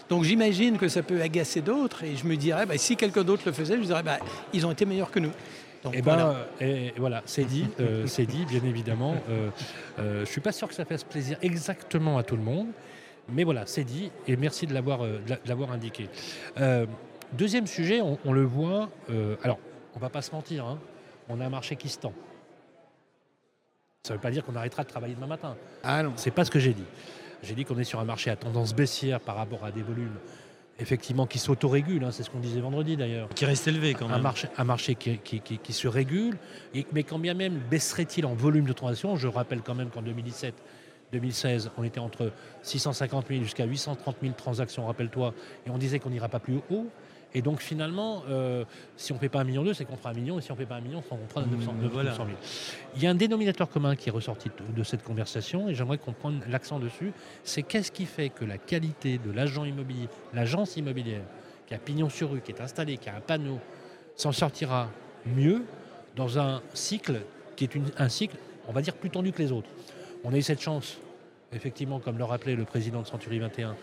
Donc 0.10 0.24
j'imagine 0.24 0.78
que 0.78 0.88
ça 0.88 1.02
peut 1.02 1.22
agacer 1.22 1.62
d'autres 1.62 2.04
et 2.04 2.16
je 2.16 2.28
me 2.28 2.36
dirais 2.38 2.68
bah, 2.68 2.78
si 2.78 2.96
quelqu'un 2.96 3.24
d'autre 3.24 3.44
le 3.48 3.54
faisait, 3.54 3.78
je 3.78 3.82
dirais 3.82 4.04
bah, 4.04 4.20
ils 4.54 4.68
ont 4.68 4.72
été 4.72 4.86
meilleurs 4.86 5.10
que 5.10 5.20
nous. 5.20 5.32
Donc, 5.84 5.96
Et 5.96 6.02
ben, 6.02 6.14
voilà. 6.16 6.48
euh, 6.62 6.88
et 6.88 6.94
voilà, 6.98 7.24
c'est 7.26 7.44
dit, 7.44 7.66
euh, 7.82 8.08
c'est 8.08 8.26
dit, 8.26 8.46
bien 8.46 8.62
évidemment. 8.64 9.16
Euh, 9.30 9.50
euh, 10.00 10.24
je 10.26 10.32
suis 10.32 10.40
pas 10.40 10.54
sûr 10.54 10.70
que 10.70 10.74
ça 10.74 10.86
fasse 10.86 11.04
plaisir 11.04 11.38
exactement 11.42 12.18
à 12.18 12.24
tout 12.24 12.38
le 12.38 12.42
monde, 12.42 12.68
mais 13.30 13.44
voilà, 13.44 13.66
c'est 13.66 13.84
dit. 13.84 14.12
Et 14.28 14.36
merci 14.36 14.68
de 14.68 14.74
l'avoir, 14.74 15.04
euh, 15.04 15.20
indiqué. 15.72 16.10
Euh, 16.60 16.86
Deuxième 17.34 17.66
sujet, 17.66 18.00
on, 18.02 18.20
on 18.26 18.32
le 18.34 18.44
voit. 18.44 18.90
euh, 19.10 19.36
alors, 19.44 19.58
on 19.96 20.00
va 20.00 20.10
pas 20.10 20.22
se 20.22 20.32
mentir. 20.32 20.66
hein, 20.66 20.78
on 21.30 21.40
a 21.40 21.46
un 21.46 21.50
marché 21.50 21.76
qui 21.76 21.90
se 21.90 21.98
tend. 21.98 22.14
Ça 24.04 24.14
ne 24.14 24.18
veut 24.18 24.22
pas 24.22 24.30
dire 24.32 24.44
qu'on 24.44 24.56
arrêtera 24.56 24.84
de 24.84 24.90
travailler 24.90 25.16
demain 25.16 25.28
matin. 25.28 25.56
Ah 25.84 26.04
non. 26.04 26.14
C'est 26.16 26.32
pas 26.32 26.46
ce 26.46 26.52
que 26.52 26.60
j'ai 26.60 26.74
dit. 26.74 26.84
J'ai 27.42 27.56
dit 27.56 27.66
qu'on 27.66 27.78
est 27.80 27.84
sur 27.86 28.00
un 28.00 28.04
marché 28.06 28.30
à 28.30 28.36
tendance 28.36 28.76
baissière 28.76 29.20
par 29.20 29.36
rapport 29.38 29.64
à 29.66 29.72
des 29.72 29.82
volumes 29.82 30.16
effectivement 30.80 31.26
qui 31.26 31.40
s'autorégulent. 31.40 32.04
hein, 32.04 32.12
c'est 32.12 32.24
ce 32.24 32.30
qu'on 32.30 32.40
disait 32.40 32.60
vendredi 32.60 32.98
d'ailleurs. 32.98 33.30
Qui 33.30 33.46
reste 33.46 33.68
élevé 33.68 33.94
quand 33.94 34.08
Un 34.10 34.14
même. 34.14 34.22
marché, 34.22 34.48
un 34.58 34.64
marché 34.64 34.96
qui, 34.96 35.18
qui- 35.20 35.40
qui- 35.40 35.58
qui 35.60 35.74
se 35.74 35.88
régule, 35.88 36.38
et- 36.74 36.86
mais 36.92 37.04
quand 37.04 37.20
bien 37.20 37.34
même 37.34 37.60
baisserait-il 37.70 38.26
en 38.26 38.34
volume 38.34 38.66
de 38.66 38.74
transactions, 38.74 39.16
je 39.16 39.28
rappelle 39.28 39.62
quand 39.62 39.76
même 39.76 39.90
qu'en 39.90 40.02
2017, 40.02 40.54
2016, 41.14 41.72
on 41.78 41.84
était 41.84 42.00
entre 42.00 42.32
650 42.64 43.28
000 43.30 43.44
jusqu'à 43.44 43.66
830 43.66 44.18
000 44.22 44.34
transactions, 44.36 44.86
rappelle-toi, 44.86 45.34
et 45.66 45.70
on 45.70 45.78
disait 45.78 46.00
qu'on 46.00 46.10
n'ira 46.10 46.28
pas 46.30 46.40
plus 46.40 46.60
haut. 46.70 46.88
Et 47.36 47.42
donc 47.42 47.62
finalement, 47.62 48.22
euh, 48.30 48.64
si 48.96 49.12
on 49.12 49.16
ne 49.16 49.20
fait 49.20 49.30
pas 49.30 49.40
un 49.40 49.44
million 49.44 49.64
d'eux, 49.64 49.74
c'est 49.74 49.86
qu'on 49.86 49.96
fera 49.98 50.12
un 50.12 50.14
million, 50.14 50.38
et 50.38 50.42
si 50.44 50.52
on 50.52 50.56
ne 50.56 50.60
fait 50.60 50.68
pas 50.68 50.76
un 50.76 50.82
million, 50.82 51.00
on 51.00 51.28
fera 51.28 51.42
900, 51.42 51.74
Mmh, 51.74 51.82
900 51.82 51.92
voilà. 51.94 52.14
000. 52.16 52.28
Il 52.96 53.02
y 53.02 53.08
a 53.08 53.10
un 53.10 53.16
dénominateur 53.16 53.70
commun 53.70 53.96
qui 53.96 54.10
est 54.10 54.12
ressorti 54.12 54.50
de, 54.50 54.76
de 54.76 54.84
cette 54.84 55.02
conversation, 55.04 55.68
et 55.68 55.74
j'aimerais 55.74 55.98
qu'on 55.98 56.14
prenne 56.14 56.42
l'accent 56.48 56.78
dessus, 56.78 57.12
c'est 57.44 57.64
qu'est-ce 57.64 57.92
qui 57.92 58.06
fait 58.06 58.30
que 58.30 58.46
la 58.46 58.60
qualité 58.60 59.18
de 59.18 59.32
l'agent 59.32 59.66
immobilier, 59.66 60.10
l'agence 60.34 60.78
immobilière, 60.78 61.24
qui 61.66 61.74
a 61.74 61.80
pignon 61.80 62.10
sur 62.10 62.30
rue, 62.32 62.42
qui 62.42 62.52
est 62.52 62.62
installée, 62.62 62.98
qui 62.98 63.10
a 63.10 63.16
un 63.16 63.22
panneau, 63.22 63.60
s'en 64.16 64.32
sortira 64.32 64.90
mieux 65.26 65.64
dans 66.16 66.38
un 66.38 66.62
cycle 66.76 67.22
qui 67.56 67.64
est 67.64 67.74
une- 67.74 67.90
un 67.98 68.10
cycle, 68.10 68.36
on 68.68 68.74
va 68.74 68.82
dire, 68.84 68.94
plus 68.94 69.10
tendu 69.10 69.32
que 69.32 69.42
les 69.42 69.52
autres? 69.52 69.70
On 70.24 70.32
a 70.34 70.38
eu 70.38 70.42
cette 70.44 70.62
chance, 70.62 70.98
effectivement, 71.54 72.00
comme 72.00 72.18
le 72.18 72.24
rappelait 72.24 72.56
le 72.56 72.66
président 72.66 73.02
de 73.02 73.08
Century 73.08 73.40
21, 73.40 73.76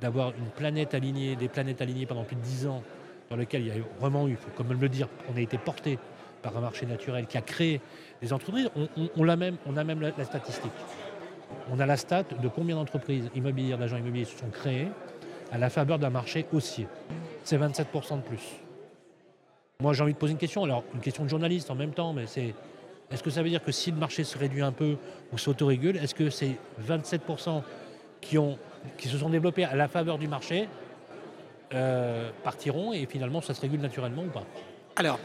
d'avoir 0.00 0.30
une 0.30 0.50
planète 0.56 0.94
alignée, 0.94 1.36
des 1.36 1.48
planètes 1.48 1.80
alignées 1.80 2.06
pendant 2.06 2.24
plus 2.24 2.36
de 2.36 2.40
10 2.42 2.66
ans, 2.66 2.82
dans 3.30 3.36
lequel 3.36 3.62
il 3.62 3.68
y 3.68 3.70
a 3.70 3.82
vraiment 3.98 4.28
eu, 4.28 4.36
faut 4.36 4.50
quand 4.56 4.64
même 4.64 4.80
le 4.80 4.88
dire, 4.88 5.08
on 5.32 5.36
a 5.36 5.40
été 5.40 5.58
porté 5.58 5.98
par 6.42 6.56
un 6.56 6.60
marché 6.60 6.86
naturel 6.86 7.26
qui 7.26 7.38
a 7.38 7.40
créé 7.40 7.80
des 8.20 8.32
entreprises. 8.32 8.68
On, 9.16 9.28
a 9.28 9.36
même 9.36 9.56
la, 10.00 10.10
la 10.16 10.24
statistique. 10.24 10.72
On 11.70 11.78
a 11.78 11.86
la 11.86 11.96
stat 11.96 12.24
de 12.24 12.48
combien 12.48 12.76
d'entreprises 12.76 13.30
immobilières, 13.34 13.78
d'agents 13.78 13.96
immobiliers 13.96 14.24
se 14.24 14.36
sont 14.36 14.50
créées 14.50 14.88
à 15.52 15.58
la 15.58 15.70
faveur 15.70 15.98
d'un 15.98 16.10
marché 16.10 16.46
haussier. 16.52 16.88
C'est 17.44 17.58
27% 17.58 18.16
de 18.16 18.22
plus. 18.22 18.42
Moi, 19.80 19.92
j'ai 19.92 20.02
envie 20.02 20.14
de 20.14 20.18
poser 20.18 20.32
une 20.32 20.38
question. 20.38 20.64
Alors, 20.64 20.84
une 20.94 21.00
question 21.00 21.24
de 21.24 21.28
journaliste 21.28 21.70
en 21.70 21.74
même 21.74 21.92
temps, 21.92 22.12
mais 22.12 22.26
c'est 22.26 22.54
est-ce 23.10 23.22
que 23.22 23.30
ça 23.30 23.42
veut 23.42 23.48
dire 23.50 23.62
que 23.62 23.72
si 23.72 23.90
le 23.90 23.96
marché 23.98 24.24
se 24.24 24.38
réduit 24.38 24.62
un 24.62 24.72
peu 24.72 24.96
ou 25.32 25.38
s'autorégule, 25.38 25.96
est-ce 25.96 26.14
que 26.14 26.30
ces 26.30 26.56
27% 26.88 27.62
qui, 28.20 28.38
ont, 28.38 28.58
qui 28.98 29.08
se 29.08 29.18
sont 29.18 29.28
développés 29.30 29.64
à 29.64 29.74
la 29.76 29.88
faveur 29.88 30.18
du 30.18 30.28
marché 30.28 30.68
euh, 31.74 32.30
partiront 32.44 32.92
et 32.92 33.06
finalement 33.06 33.40
ça 33.40 33.54
se 33.54 33.60
régule 33.60 33.80
naturellement 33.80 34.22
ou 34.22 34.28
pas? 34.30 34.44
Alors, 34.96 35.18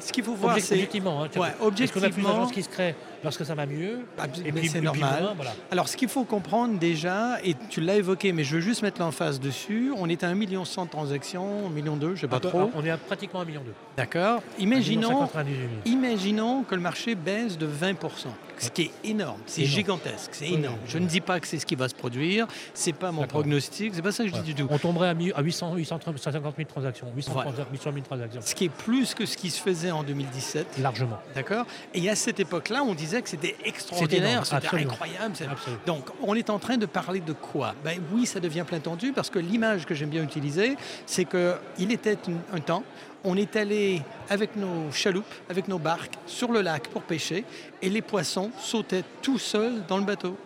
ce 0.00 0.12
qu'il 0.12 0.24
faut 0.24 0.34
voir, 0.34 0.58
c'est. 0.58 0.74
Objectivement, 0.74 1.22
hein, 1.22 1.28
Ouais, 1.36 1.48
est-ce 1.48 1.58
qu'on 1.58 1.66
a 1.68 1.70
plus 1.70 2.06
objectivement- 2.06 2.28
d'agences 2.30 2.52
qui 2.52 2.62
se 2.64 2.68
créent 2.68 2.96
lorsque 3.24 3.44
ça 3.44 3.54
va 3.54 3.66
mieux 3.66 4.00
Ah, 4.18 4.26
et 4.44 4.52
mais 4.52 4.60
puis, 4.60 4.68
c'est 4.68 4.78
puis 4.78 4.84
normal. 4.86 5.32
voilà. 5.34 5.52
Alors, 5.72 5.88
ce 5.88 5.96
qu'il 5.96 6.08
faut 6.08 6.24
comprendre 6.24 6.78
déjà, 6.78 7.38
et 7.42 7.54
tu 7.70 7.80
l'as 7.80 7.96
évoqué, 7.96 8.32
mais 8.32 8.44
je 8.44 8.54
veux 8.56 8.60
juste 8.60 8.82
mettre 8.82 9.00
l'emphase 9.00 9.40
dessus, 9.40 9.90
on 9.96 10.08
est 10.08 10.22
à 10.22 10.28
1,1 10.28 10.34
million 10.34 10.62
de 10.62 10.88
transactions, 10.88 11.68
1,2 11.68 11.72
million, 11.72 11.98
je 12.00 12.06
ne 12.06 12.16
sais 12.16 12.28
pas 12.28 12.38
peu- 12.40 12.48
trop. 12.48 12.70
On 12.74 12.84
est 12.84 12.90
à 12.90 12.96
pratiquement 12.98 13.40
un 13.40 13.44
million 13.44 13.62
d'eux. 13.62 13.74
D'accord 13.96 14.42
Imaginons, 14.58 15.08
598 15.26 15.56
000. 15.56 15.96
imaginons 15.98 16.62
que 16.62 16.74
le 16.74 16.80
marché 16.80 17.14
baisse 17.14 17.56
de 17.58 17.66
20%, 17.66 18.28
ce 18.58 18.70
qui 18.70 18.82
est 18.82 18.90
énorme, 19.08 19.40
c'est 19.46 19.64
gigantesque, 19.64 20.30
c'est 20.32 20.48
énorme. 20.48 20.78
Je 20.86 20.98
ne 20.98 21.06
dis 21.06 21.20
pas 21.20 21.40
que 21.40 21.46
c'est 21.46 21.58
ce 21.58 21.66
qui 21.66 21.74
va 21.74 21.88
se 21.88 21.94
produire, 21.94 22.46
c'est 22.74 22.92
pas 22.92 23.10
mon 23.12 23.26
prognostic, 23.26 23.94
c'est 23.94 24.02
pas 24.02 24.12
ça 24.12 24.24
que 24.24 24.30
je 24.30 24.34
Ouais. 24.34 24.40
dis 24.42 24.54
du 24.54 24.62
tout. 24.62 24.68
On 24.70 24.78
tomberait 24.78 25.08
à, 25.08 25.14
mi- 25.14 25.32
à 25.32 25.40
800, 25.42 25.74
850 25.76 26.54
000 26.56 26.68
transactions, 26.68 27.06
800, 27.16 27.32
Voilà. 27.32 27.50
800 27.72 27.90
000 27.92 28.04
transactions, 28.04 28.40
Ce 28.44 28.54
qui 28.54 28.64
est 28.66 28.68
plus 28.68 29.14
que 29.14 29.26
ce 29.26 29.36
qui 29.36 29.50
se 29.50 29.60
faisait 29.60 29.90
en 29.90 30.02
2017. 30.02 30.78
largement. 30.80 31.18
D'accord 31.34 31.66
Et 31.94 32.08
à 32.10 32.16
cette 32.16 32.40
époque-là, 32.40 32.82
on 32.82 32.94
disait 32.94 33.13
que 33.22 33.28
c'était 33.28 33.56
extraordinaire, 33.64 34.44
c'était 34.46 34.66
incroyable. 34.66 35.34
Absolument. 35.50 35.80
Donc, 35.86 36.06
on 36.22 36.34
est 36.34 36.50
en 36.50 36.58
train 36.58 36.76
de 36.76 36.86
parler 36.86 37.20
de 37.20 37.32
quoi? 37.32 37.74
Ben, 37.84 38.00
Oui, 38.12 38.26
ça 38.26 38.40
devient 38.40 38.64
plein 38.66 38.80
tendu 38.80 39.12
parce 39.12 39.30
que 39.30 39.38
l'image 39.38 39.86
que 39.86 39.94
j'aime 39.94 40.10
bien 40.10 40.22
utiliser, 40.22 40.76
c'est 41.06 41.24
qu'il 41.24 41.92
était 41.92 42.18
un, 42.28 42.56
un 42.56 42.60
temps, 42.60 42.84
on 43.24 43.36
est 43.36 43.56
allé 43.56 44.02
avec 44.28 44.54
nos 44.56 44.92
chaloupes, 44.92 45.24
avec 45.48 45.68
nos 45.68 45.78
barques, 45.78 46.14
sur 46.26 46.52
le 46.52 46.60
lac 46.60 46.88
pour 46.88 47.02
pêcher 47.02 47.44
et 47.80 47.88
les 47.88 48.02
poissons 48.02 48.50
sautaient 48.58 49.04
tout 49.22 49.38
seuls 49.38 49.82
dans 49.88 49.96
le 49.98 50.04
bateau. 50.04 50.36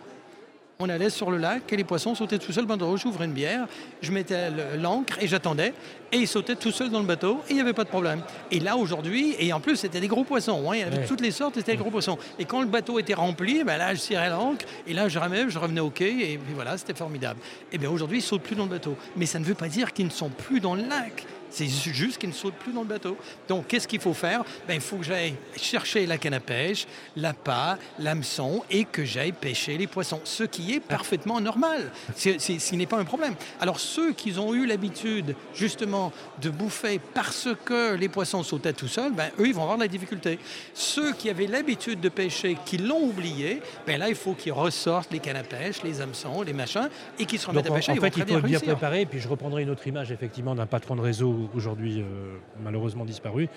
On 0.81 0.87
allait 0.87 1.09
sur 1.09 1.29
le 1.29 1.37
lac 1.37 1.73
et 1.73 1.75
les 1.75 1.83
poissons 1.83 2.15
sautaient 2.15 2.37
tout 2.37 2.53
seuls 2.53 2.65
dans 2.65 2.75
le 2.75 2.79
bateau. 2.79 2.95
J'ouvrais 2.95 3.25
une 3.25 3.33
bière, 3.33 3.67
je 4.01 4.13
mettais 4.13 4.49
l'ancre 4.77 5.17
et 5.19 5.27
j'attendais. 5.27 5.73
Et 6.13 6.19
ils 6.19 6.27
sautaient 6.27 6.55
tout 6.55 6.71
seuls 6.71 6.89
dans 6.89 7.01
le 7.01 7.05
bateau 7.05 7.41
et 7.49 7.51
il 7.51 7.55
n'y 7.55 7.61
avait 7.61 7.73
pas 7.73 7.83
de 7.83 7.89
problème. 7.89 8.21
Et 8.49 8.61
là, 8.61 8.77
aujourd'hui, 8.77 9.35
et 9.39 9.51
en 9.51 9.59
plus, 9.59 9.75
c'était 9.75 9.99
des 9.99 10.07
gros 10.07 10.23
poissons. 10.23 10.71
hein, 10.71 10.75
il 10.75 10.79
y 10.79 10.83
en 10.85 10.87
avait 10.87 10.99
Ouais. 10.99 11.05
toutes 11.05 11.19
les 11.19 11.31
sortes, 11.31 11.55
c'était 11.55 11.73
des 11.73 11.77
gros 11.79 11.91
poissons. 11.91 12.17
Et 12.39 12.45
quand 12.45 12.61
le 12.61 12.67
bateau 12.67 12.97
était 12.97 13.13
rempli, 13.13 13.61
ben 13.65 13.75
là, 13.75 13.93
je 13.93 13.99
tirais 13.99 14.29
l'ancre 14.29 14.65
et 14.87 14.93
là, 14.93 15.09
je 15.09 15.19
ramais, 15.19 15.49
je 15.49 15.59
revenais 15.59 15.81
au 15.81 15.89
quai 15.89 16.31
et 16.31 16.37
puis 16.37 16.53
voilà, 16.55 16.77
c'était 16.77 16.93
formidable. 16.93 17.41
Et 17.73 17.77
bien 17.77 17.89
aujourd'hui, 17.89 18.19
ils 18.19 18.21
ne 18.21 18.25
sautent 18.27 18.43
plus 18.43 18.55
dans 18.55 18.63
le 18.63 18.69
bateau. 18.69 18.95
Mais 19.17 19.25
ça 19.25 19.37
ne 19.37 19.43
veut 19.43 19.55
pas 19.55 19.67
dire 19.67 19.91
qu'ils 19.91 20.05
ne 20.05 20.11
sont 20.11 20.29
plus 20.29 20.61
dans 20.61 20.75
le 20.75 20.83
lac. 20.83 21.25
C'est 21.49 21.67
juste 21.67 22.17
qu'ils 22.17 22.29
ne 22.29 22.33
sautent 22.33 22.55
plus 22.55 22.71
dans 22.73 22.81
le 22.81 22.87
bateau. 22.87 23.17
Donc, 23.47 23.67
qu'est-ce 23.67 23.87
qu'il 23.87 23.99
faut 23.99 24.13
faire? 24.13 24.43
Ben, 24.67 24.75
Il 24.75 24.81
faut 24.81 24.97
que 24.97 25.03
j'aille 25.05 25.35
chercher 25.57 26.05
la 26.05 26.17
canne 26.17 26.33
à 26.35 26.39
pêche, 26.39 26.85
l'appât, 27.15 27.77
l'hameçon 27.97 28.63
et 28.69 28.85
que 28.85 29.03
j'aille 29.05 29.31
pêcher 29.31 29.77
les 29.77 29.87
poissons. 29.87 30.21
Ce 30.23 30.43
qui 30.43 30.73
est 30.73 30.79
parfaitement 30.79 31.39
normal. 31.41 31.91
Ce 32.15 32.75
n'est 32.75 32.85
pas 32.85 32.97
un 32.97 33.05
problème. 33.05 33.33
Alors, 33.59 33.79
ceux 33.79 34.13
qui 34.13 34.37
ont 34.37 34.53
eu 34.53 34.65
l'habitude, 34.65 35.35
justement, 35.53 36.11
de 36.41 36.49
bouffer 36.49 36.99
parce 37.13 37.49
que 37.65 37.95
les 37.95 38.09
poissons 38.09 38.43
sautaient 38.43 38.73
tout 38.73 38.87
seuls, 38.87 39.13
ben, 39.13 39.29
eux, 39.39 39.47
ils 39.47 39.53
vont 39.53 39.61
avoir 39.63 39.77
de 39.77 39.83
la 39.83 39.87
difficulté. 39.87 40.39
Ceux 40.73 41.13
qui 41.13 41.29
avaient 41.29 41.47
l'habitude 41.47 41.99
de 41.99 42.09
pêcher, 42.09 42.57
qui 42.65 42.77
l'ont 42.77 43.03
oublié, 43.03 43.61
ben 43.87 43.99
là, 43.99 44.09
il 44.09 44.15
faut 44.15 44.33
qu'ils 44.33 44.53
ressortent 44.53 45.11
les 45.11 45.19
cannes 45.19 45.37
à 45.37 45.43
pêche, 45.43 45.83
les 45.83 46.01
hameçons, 46.01 46.41
les 46.41 46.53
machins, 46.53 46.89
et 47.17 47.25
qu'ils 47.25 47.39
se 47.39 47.47
remettent 47.47 47.65
Donc, 47.65 47.71
à 47.71 47.73
en, 47.73 47.75
pêcher. 47.77 47.91
en 47.91 47.95
ils 47.95 48.01
fait, 48.01 48.05
vont 48.07 48.25
très 48.25 48.33
il 48.33 48.41
faut 48.41 48.47
bien 48.47 48.59
préparé. 48.59 49.01
Et 49.01 49.05
puis, 49.05 49.19
je 49.19 49.27
reprendrai 49.27 49.63
une 49.63 49.69
autre 49.69 49.85
image, 49.87 50.11
effectivement, 50.11 50.55
d'un 50.55 50.65
patron 50.65 50.95
de 50.95 51.01
réseau 51.01 51.38
aujourd'hui 51.55 52.01
euh, 52.01 52.37
malheureusement 52.63 53.05
disparu, 53.05 53.47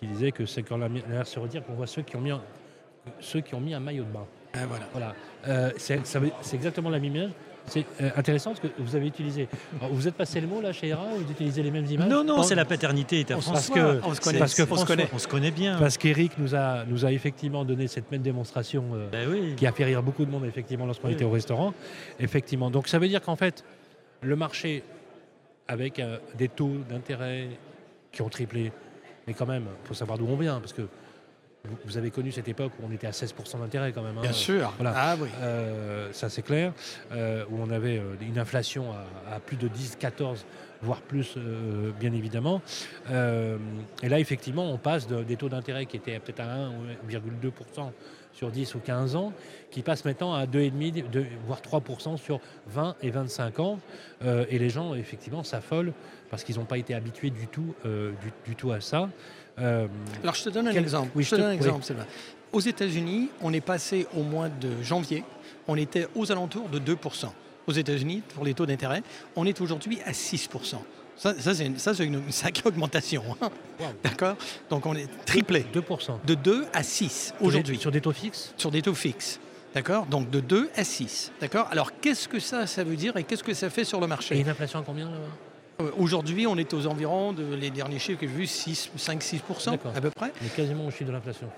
qui 0.00 0.06
disait 0.08 0.32
que 0.32 0.46
c'est 0.46 0.62
quand 0.62 0.76
la 0.78 0.88
mer 0.88 1.26
se 1.26 1.38
retire 1.38 1.64
qu'on 1.64 1.74
voit 1.74 1.86
ceux 1.86 2.02
qui 2.02 2.16
ont 2.16 2.20
mis 2.20 2.30
un, 2.30 2.40
ceux 3.20 3.40
qui 3.40 3.54
ont 3.54 3.60
mis 3.60 3.74
un 3.74 3.80
maillot 3.80 4.04
de 4.04 4.12
bain. 4.12 4.26
Ah, 4.54 4.66
voilà. 4.66 4.84
Voilà. 4.92 5.14
Euh, 5.46 5.70
c'est 5.76 6.00
exactement 6.54 6.90
la 6.90 6.98
même 6.98 7.14
image. 7.14 7.30
C'est 7.66 7.84
euh, 8.00 8.08
intéressant 8.16 8.54
ce 8.54 8.62
que 8.62 8.68
vous 8.78 8.96
avez 8.96 9.06
utilisé. 9.08 9.46
Alors, 9.78 9.92
vous 9.92 10.08
êtes 10.08 10.14
passé 10.14 10.40
le 10.40 10.46
mot 10.46 10.62
là 10.62 10.72
chez 10.72 10.88
ERA 10.88 11.04
Vous 11.18 11.30
utilisez 11.30 11.62
les 11.62 11.70
mêmes 11.70 11.84
images? 11.84 12.08
Non, 12.08 12.24
non, 12.24 12.42
c'est 12.42 12.54
la 12.54 12.64
paternité 12.64 13.20
est 13.20 13.30
à 13.30 13.36
on- 13.36 13.40
François. 13.42 13.74
parce 13.74 14.00
que- 14.00 14.08
on 14.08 14.14
se 14.14 14.20
connaît. 14.22 14.38
parce 14.38 14.54
que 14.54 14.62
on 14.70 14.76
se 14.76 14.86
connaît. 14.86 15.08
On 15.12 15.18
se 15.18 15.28
connaît 15.28 15.50
bien. 15.50 15.76
Parce 15.78 15.98
qu'Eric 15.98 16.38
nous 16.38 16.54
a, 16.54 16.86
nous 16.86 17.04
a 17.04 17.12
effectivement 17.12 17.66
donné 17.66 17.86
cette 17.86 18.10
même 18.10 18.22
démonstration 18.22 18.84
euh, 18.94 19.08
Ben 19.12 19.28
oui. 19.30 19.54
qui 19.54 19.66
a 19.66 19.72
fait 19.72 19.84
rire 19.84 20.02
beaucoup 20.02 20.24
de 20.24 20.30
monde 20.30 20.46
effectivement 20.46 20.86
lorsqu'on 20.86 21.08
Oui. 21.08 21.12
était 21.14 21.24
au 21.26 21.30
restaurant. 21.30 21.74
Effectivement. 22.20 22.70
Donc 22.70 22.88
ça 22.88 22.98
veut 22.98 23.08
dire 23.08 23.20
qu'en 23.20 23.36
fait, 23.36 23.62
le 24.22 24.34
marché, 24.34 24.82
avec 25.68 25.98
euh, 25.98 26.18
des 26.36 26.48
taux 26.48 26.78
d'intérêt 26.88 27.48
qui 28.10 28.22
ont 28.22 28.28
triplé, 28.28 28.72
mais 29.26 29.34
quand 29.34 29.46
même, 29.46 29.64
il 29.84 29.86
faut 29.88 29.94
savoir 29.94 30.16
d'où 30.18 30.26
on 30.26 30.36
vient, 30.36 30.60
parce 30.60 30.72
que 30.72 30.82
vous, 31.64 31.76
vous 31.84 31.98
avez 31.98 32.10
connu 32.10 32.32
cette 32.32 32.48
époque 32.48 32.72
où 32.80 32.86
on 32.88 32.92
était 32.92 33.06
à 33.06 33.10
16% 33.10 33.58
d'intérêt 33.60 33.92
quand 33.92 34.02
même. 34.02 34.16
hein. 34.16 34.22
Bien 34.22 34.32
sûr. 34.32 34.72
Voilà. 34.78 34.94
Ah 34.96 35.16
oui. 35.20 35.28
Euh, 35.42 36.08
ça 36.12 36.30
c'est 36.30 36.42
clair, 36.42 36.72
euh, 37.12 37.44
où 37.50 37.60
on 37.60 37.70
avait 37.70 38.00
une 38.22 38.38
inflation 38.38 38.86
à, 38.92 39.34
à 39.34 39.40
plus 39.40 39.56
de 39.56 39.68
10, 39.68 39.96
14, 40.00 40.46
voire 40.80 41.02
plus, 41.02 41.34
euh, 41.36 41.90
bien 42.00 42.12
évidemment. 42.14 42.62
Euh, 43.10 43.58
et 44.02 44.08
là, 44.08 44.20
effectivement, 44.20 44.70
on 44.72 44.78
passe 44.78 45.06
de- 45.06 45.22
des 45.24 45.36
taux 45.36 45.48
d'intérêt 45.50 45.84
qui 45.86 45.96
étaient 45.98 46.18
peut-être 46.20 46.40
à 46.40 46.70
1,2% 47.08 47.92
sur 48.32 48.50
10 48.50 48.74
ou 48.74 48.78
15 48.78 49.16
ans, 49.16 49.32
qui 49.70 49.82
passent 49.82 50.04
maintenant 50.04 50.32
à 50.34 50.46
2,5, 50.46 51.10
de- 51.10 51.24
voire 51.46 51.60
3% 51.60 52.16
sur 52.16 52.40
20 52.68 52.94
et 53.02 53.10
25 53.10 53.58
ans. 53.60 53.78
Euh, 54.24 54.44
et 54.50 54.58
les 54.58 54.70
gens, 54.70 54.94
effectivement, 54.94 55.42
s'affolent 55.42 55.92
parce 56.30 56.44
qu'ils 56.44 56.56
n'ont 56.56 56.64
pas 56.64 56.78
été 56.78 56.94
habitués 56.94 57.30
du 57.30 57.46
tout, 57.48 57.74
euh, 57.84 58.12
du, 58.22 58.32
du 58.50 58.54
tout 58.56 58.70
à 58.72 58.80
ça. 58.80 59.08
Euh, 59.58 59.88
Alors 60.22 60.34
je 60.34 60.44
te 60.44 60.50
donne 60.50 60.68
un 60.68 60.72
Quel- 60.72 60.82
exemple. 60.82 61.10
oui, 61.16 61.24
je 61.24 61.30
je 61.30 61.34
te 61.36 61.40
donne 61.40 61.50
un 61.50 61.52
oui. 61.52 61.56
exemple, 61.56 61.84
Sylvain. 61.84 62.06
Aux 62.52 62.60
États-Unis, 62.60 63.30
on 63.42 63.52
est 63.52 63.60
passé 63.60 64.06
au 64.16 64.22
mois 64.22 64.48
de 64.48 64.70
janvier, 64.82 65.24
on 65.66 65.76
était 65.76 66.06
aux 66.14 66.30
alentours 66.32 66.68
de 66.68 66.78
2%. 66.78 67.32
Aux 67.66 67.72
États-Unis, 67.72 68.22
pour 68.34 68.44
les 68.44 68.54
taux 68.54 68.64
d'intérêt, 68.66 69.02
on 69.36 69.44
est 69.44 69.60
aujourd'hui 69.60 69.98
à 70.06 70.12
6%. 70.12 70.76
Ça, 71.18 71.34
ça, 71.38 71.52
c'est 71.54 72.04
une, 72.04 72.14
une 72.14 72.30
sacrée 72.32 72.62
augmentation. 72.68 73.22
hein. 73.42 73.50
Wow. 73.80 73.86
D'accord? 74.04 74.36
Donc 74.70 74.86
on 74.86 74.94
est 74.94 75.08
triplé. 75.26 75.66
2%. 75.74 76.18
De 76.24 76.34
2 76.34 76.66
à 76.72 76.82
6 76.82 77.08
Sur 77.10 77.34
des- 77.40 77.44
aujourd'hui, 77.46 77.78
Sur 77.78 77.90
des 77.90 78.00
taux 78.00 78.12
fixes? 78.12 78.54
Sur 78.56 78.70
des 78.70 78.82
taux 78.82 78.94
fixes. 78.94 79.40
D'accord? 79.74 80.06
Donc 80.06 80.30
de 80.30 80.40
2 80.40 80.70
à 80.76 80.84
6. 80.84 81.32
D'accord? 81.40 81.66
Alors 81.70 81.90
qu'est-ce 82.00 82.28
que 82.28 82.38
ça, 82.40 82.66
ça 82.66 82.84
veut 82.84 82.96
dire 82.96 83.16
et 83.16 83.24
qu'est-ce 83.24 83.42
que 83.44 83.52
ça 83.54 83.68
fait 83.68 83.84
sur 83.84 83.98
le 84.00 84.06
Et 84.06 84.08
marché 84.08 84.38
une 84.38 84.48
inflation 84.48 84.78
à 84.78 84.82
combien 84.82 85.06
là 85.06 85.16
Euh, 85.80 85.90
Aujourd'hui, 85.98 86.46
on 86.46 86.56
est 86.56 86.72
aux 86.72 86.86
environs 86.86 87.32
de 87.32 87.54
les 87.54 87.70
derniers 87.70 87.98
chiffres 87.98 88.20
que 88.20 88.26
j'ai 88.26 88.32
vus, 88.32 88.46
6, 88.46 88.90
5-6% 88.96 89.70
D'accord. 89.72 89.92
à 89.96 90.00
peu 90.00 90.10
près. 90.10 90.32
On 90.42 90.46
est 90.46 90.54
quasiment 90.56 90.86
au 90.86 90.90
chiffre 90.90 91.04
de 91.06 91.12
l'inflation. 91.12 91.48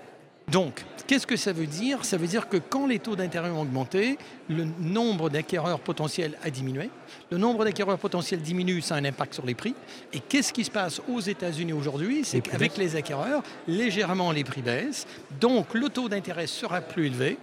Donc, 0.51 0.83
qu'est-ce 1.07 1.25
que 1.25 1.37
ça 1.37 1.53
veut 1.53 1.65
dire? 1.65 2.03
Ça 2.03 2.17
veut 2.17 2.27
dire 2.27 2.49
que 2.49 2.57
quand 2.57 2.85
les 2.85 2.99
taux 2.99 3.15
d'intérêt 3.15 3.49
ont 3.49 3.61
augmenté, 3.61 4.17
le 4.49 4.67
nombre 4.81 5.29
d'acquéreurs 5.29 5.79
potentiels 5.79 6.37
a 6.43 6.49
diminué. 6.49 6.89
Le 7.31 7.37
nombre 7.37 7.63
d'acquéreurs 7.63 7.97
potentiels 7.97 8.41
diminue, 8.41 8.81
ça 8.81 8.95
a 8.95 8.97
un 8.97 9.05
impact 9.05 9.33
sur 9.35 9.45
les 9.45 9.55
prix. 9.55 9.73
Et 10.11 10.19
qu'est-ce 10.19 10.51
qui 10.51 10.65
se 10.65 10.71
passe 10.71 11.01
aux 11.07 11.21
États-Unis 11.21 11.71
aujourd'hui? 11.71 12.23
C'est 12.25 12.41
qu'avec 12.41 12.77
les 12.77 12.97
acquéreurs, 12.97 13.43
légèrement 13.65 14.33
les 14.33 14.43
prix 14.43 14.61
baissent. 14.61 15.07
Donc, 15.39 15.73
le 15.73 15.87
taux 15.87 16.09
d'intérêt 16.09 16.47
sera 16.47 16.81
plus 16.81 17.05
élevé 17.05 17.37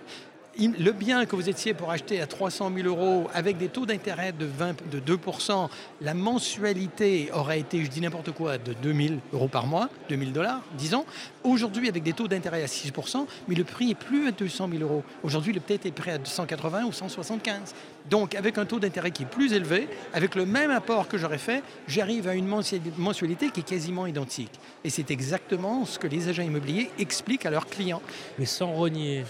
le 0.58 0.90
bien 0.90 1.24
que 1.24 1.36
vous 1.36 1.48
étiez 1.48 1.72
pour 1.72 1.90
acheter 1.90 2.20
à 2.20 2.26
300 2.26 2.72
000 2.74 2.88
euros 2.88 3.28
avec 3.32 3.58
des 3.58 3.68
taux 3.68 3.86
d'intérêt 3.86 4.32
de, 4.32 4.44
20, 4.44 4.90
de 4.90 5.16
2%, 5.16 5.68
la 6.00 6.14
mensualité 6.14 7.30
aurait 7.32 7.60
été, 7.60 7.84
je 7.84 7.88
dis 7.88 8.00
n'importe 8.00 8.32
quoi, 8.32 8.58
de 8.58 8.72
2 8.72 8.92
000 8.92 9.14
euros 9.32 9.48
par 9.48 9.66
mois, 9.66 9.88
2 10.08 10.16
000 10.16 10.30
dollars, 10.32 10.62
disons. 10.76 11.04
Aujourd'hui, 11.44 11.88
avec 11.88 12.02
des 12.02 12.12
taux 12.12 12.26
d'intérêt 12.26 12.62
à 12.62 12.66
6%, 12.66 13.26
mais 13.46 13.54
le 13.54 13.64
prix 13.64 13.90
est 13.92 13.94
plus 13.94 14.28
à 14.28 14.32
200 14.32 14.68
000 14.70 14.82
euros. 14.82 15.04
Aujourd'hui, 15.22 15.52
le 15.52 15.60
peut-être 15.60 15.86
est 15.86 15.92
prêt 15.92 16.12
à 16.12 16.18
180 16.22 16.84
ou 16.86 16.92
175. 16.92 17.74
Donc, 18.10 18.34
avec 18.34 18.58
un 18.58 18.64
taux 18.64 18.80
d'intérêt 18.80 19.12
qui 19.12 19.22
est 19.22 19.26
plus 19.26 19.52
élevé, 19.52 19.88
avec 20.12 20.34
le 20.34 20.44
même 20.44 20.70
apport 20.70 21.08
que 21.08 21.18
j'aurais 21.18 21.38
fait, 21.38 21.62
j'arrive 21.86 22.26
à 22.26 22.34
une 22.34 22.48
mensualité 22.96 23.50
qui 23.50 23.60
est 23.60 23.68
quasiment 23.68 24.06
identique. 24.06 24.58
Et 24.82 24.90
c'est 24.90 25.10
exactement 25.10 25.84
ce 25.84 25.98
que 25.98 26.06
les 26.06 26.28
agents 26.28 26.42
immobiliers 26.42 26.90
expliquent 26.98 27.46
à 27.46 27.50
leurs 27.50 27.66
clients. 27.66 28.02
Mais 28.38 28.46
sans 28.46 28.72
renier 28.72 29.24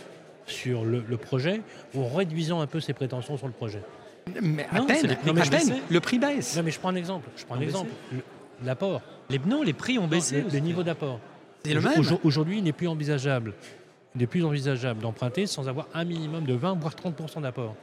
sur 0.50 0.84
le, 0.84 1.02
projet 1.16 1.62
en 1.96 2.08
réduisant 2.08 2.60
un 2.60 2.66
peu 2.66 2.80
ses 2.80 2.92
prétentions 2.92 3.36
sur 3.36 3.46
le 3.46 3.52
projet. 3.52 3.82
Mais 4.42 4.66
à 4.70 4.82
peine, 4.82 5.16
le 5.90 6.00
prix 6.00 6.18
baisse. 6.18 6.56
Non, 6.56 6.62
mais 6.62 6.70
je 6.70 6.78
prends 6.78 6.90
un 6.90 6.96
exemple. 6.96 7.28
Je 7.36 7.44
prends 7.44 7.56
un 7.56 7.60
exemple. 7.60 7.90
L'apport. 8.64 9.00
Les, 9.30 9.38
non, 9.38 9.62
les 9.62 9.72
prix 9.72 9.98
ont 9.98 10.08
baissé. 10.08 10.44
le, 10.52 10.58
niveau 10.58 10.82
d'apport. 10.82 11.20
C'est 11.64 11.74
le 11.74 11.80
même. 11.80 12.02
Aujourd'hui, 12.24 12.58
il 12.58 12.64
n'est 12.64 12.72
plus 12.72 12.88
envisageable. 12.88 13.54
Il 14.14 14.20
n'est 14.20 14.26
plus 14.26 14.44
envisageable 14.44 15.00
d'emprunter 15.00 15.46
sans 15.46 15.68
avoir 15.68 15.86
un 15.94 16.04
minimum 16.04 16.44
de 16.44 16.54
20 16.54 16.78
voire 16.80 16.94
30% 16.94 17.42
d'apport. 17.42 17.74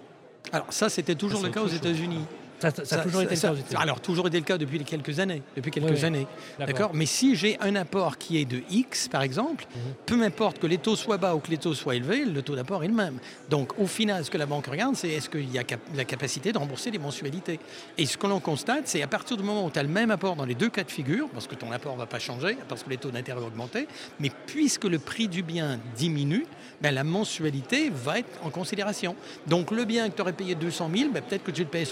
Alors 0.52 0.72
ça, 0.72 0.90
c'était 0.90 1.16
toujours 1.16 1.42
le 1.42 1.50
cas 1.50 1.62
aux 1.62 1.68
États-Unis. 1.68 2.26
Ça, 2.72 3.00
a 3.00 3.04
toujours 3.04 3.22
été 3.22 3.36
le 3.36 3.42
cas. 3.42 3.80
alors, 3.80 4.00
toujours 4.00 4.28
été 4.28 4.38
le 4.38 4.44
cas 4.44 4.58
depuis 4.58 4.84
quelques 4.84 5.20
années. 5.20 5.42
Depuis 5.56 5.72
quelques 5.72 6.04
années. 6.04 6.28
D'accord. 6.60 6.92
Mais 6.94 7.06
si 7.06 7.36
j'ai 7.36 7.58
un 7.60 7.76
apport 7.76 8.18
qui 8.18 8.38
est 8.38 8.46
de 8.46 8.62
X, 8.70 9.08
par 9.08 9.22
exemple, 9.22 9.66
mhm. 9.76 9.94
peu 10.06 10.24
importe 10.24 10.60
que 10.60 10.68
les 10.68 10.78
taux 10.78 10.96
soient 10.96 11.18
bas 11.18 11.36
ou 11.36 11.40
que 11.40 11.52
les 11.52 11.58
taux 11.58 11.74
soient 11.74 11.96
élevés, 11.96 12.26
le 12.26 12.42
taux 12.42 12.56
d'apport 12.56 12.84
est 12.84 12.88
le 12.88 12.94
même. 12.94 13.20
Donc, 13.50 13.80
au 13.80 13.88
final, 13.88 14.24
ce 14.24 14.32
que 14.32 14.38
la 14.38 14.46
banque 14.46 14.68
regarde, 14.68 14.96
c'est 14.96 15.10
est-ce 15.10 15.30
qu'il 15.30 15.52
y 15.52 15.60
a 15.60 15.64
la 15.96 16.06
capacité 16.06 16.52
de 16.52 16.58
rembourser 16.58 16.92
les 16.92 17.00
mensualités? 17.00 17.60
Et 17.98 18.06
ce 18.06 18.18
que 18.18 18.28
l'on 18.28 18.40
constate, 18.40 18.88
c'est 18.88 19.02
à 19.02 19.08
partir 19.08 19.38
du 19.38 19.44
moment 19.44 19.66
où 19.66 19.70
tu 19.70 19.80
as 19.80 19.84
le 19.84 19.90
même 19.90 20.12
apport 20.12 20.36
dans 20.36 20.46
les 20.46 20.56
deux 20.56 20.70
cas 20.70 20.84
de 20.84 20.92
figure, 20.92 21.30
parce 21.30 21.48
que 21.48 21.56
ton 21.56 21.72
apport 21.72 21.94
ne 21.94 22.00
va 22.00 22.06
pas 22.06 22.20
changer, 22.20 22.58
parce 22.68 22.84
que 22.84 22.90
les 22.90 22.98
taux 22.98 23.12
d'intérêt 23.12 23.40
vont 23.40 23.48
augmenter, 23.48 23.88
mais 24.20 24.32
puisque 24.48 24.86
le 24.86 25.00
prix 25.00 25.28
du 25.28 25.44
bien 25.44 25.80
diminue, 25.96 26.46
ben, 26.82 26.94
la 26.94 27.04
mensualité 27.04 27.90
va 27.90 28.20
être 28.20 28.30
en 28.44 28.50
considération. 28.50 29.16
Donc, 29.48 29.72
le 29.72 29.86
bien 29.86 30.10
que 30.10 30.16
tu 30.16 30.22
aurais 30.22 30.34
payé 30.34 30.56
200 30.56 30.90
000, 30.96 31.12
ben, 31.12 31.22
peut-être 31.22 31.44
que 31.44 31.52
tu 31.52 31.62
le 31.62 31.68
payes 31.68 31.86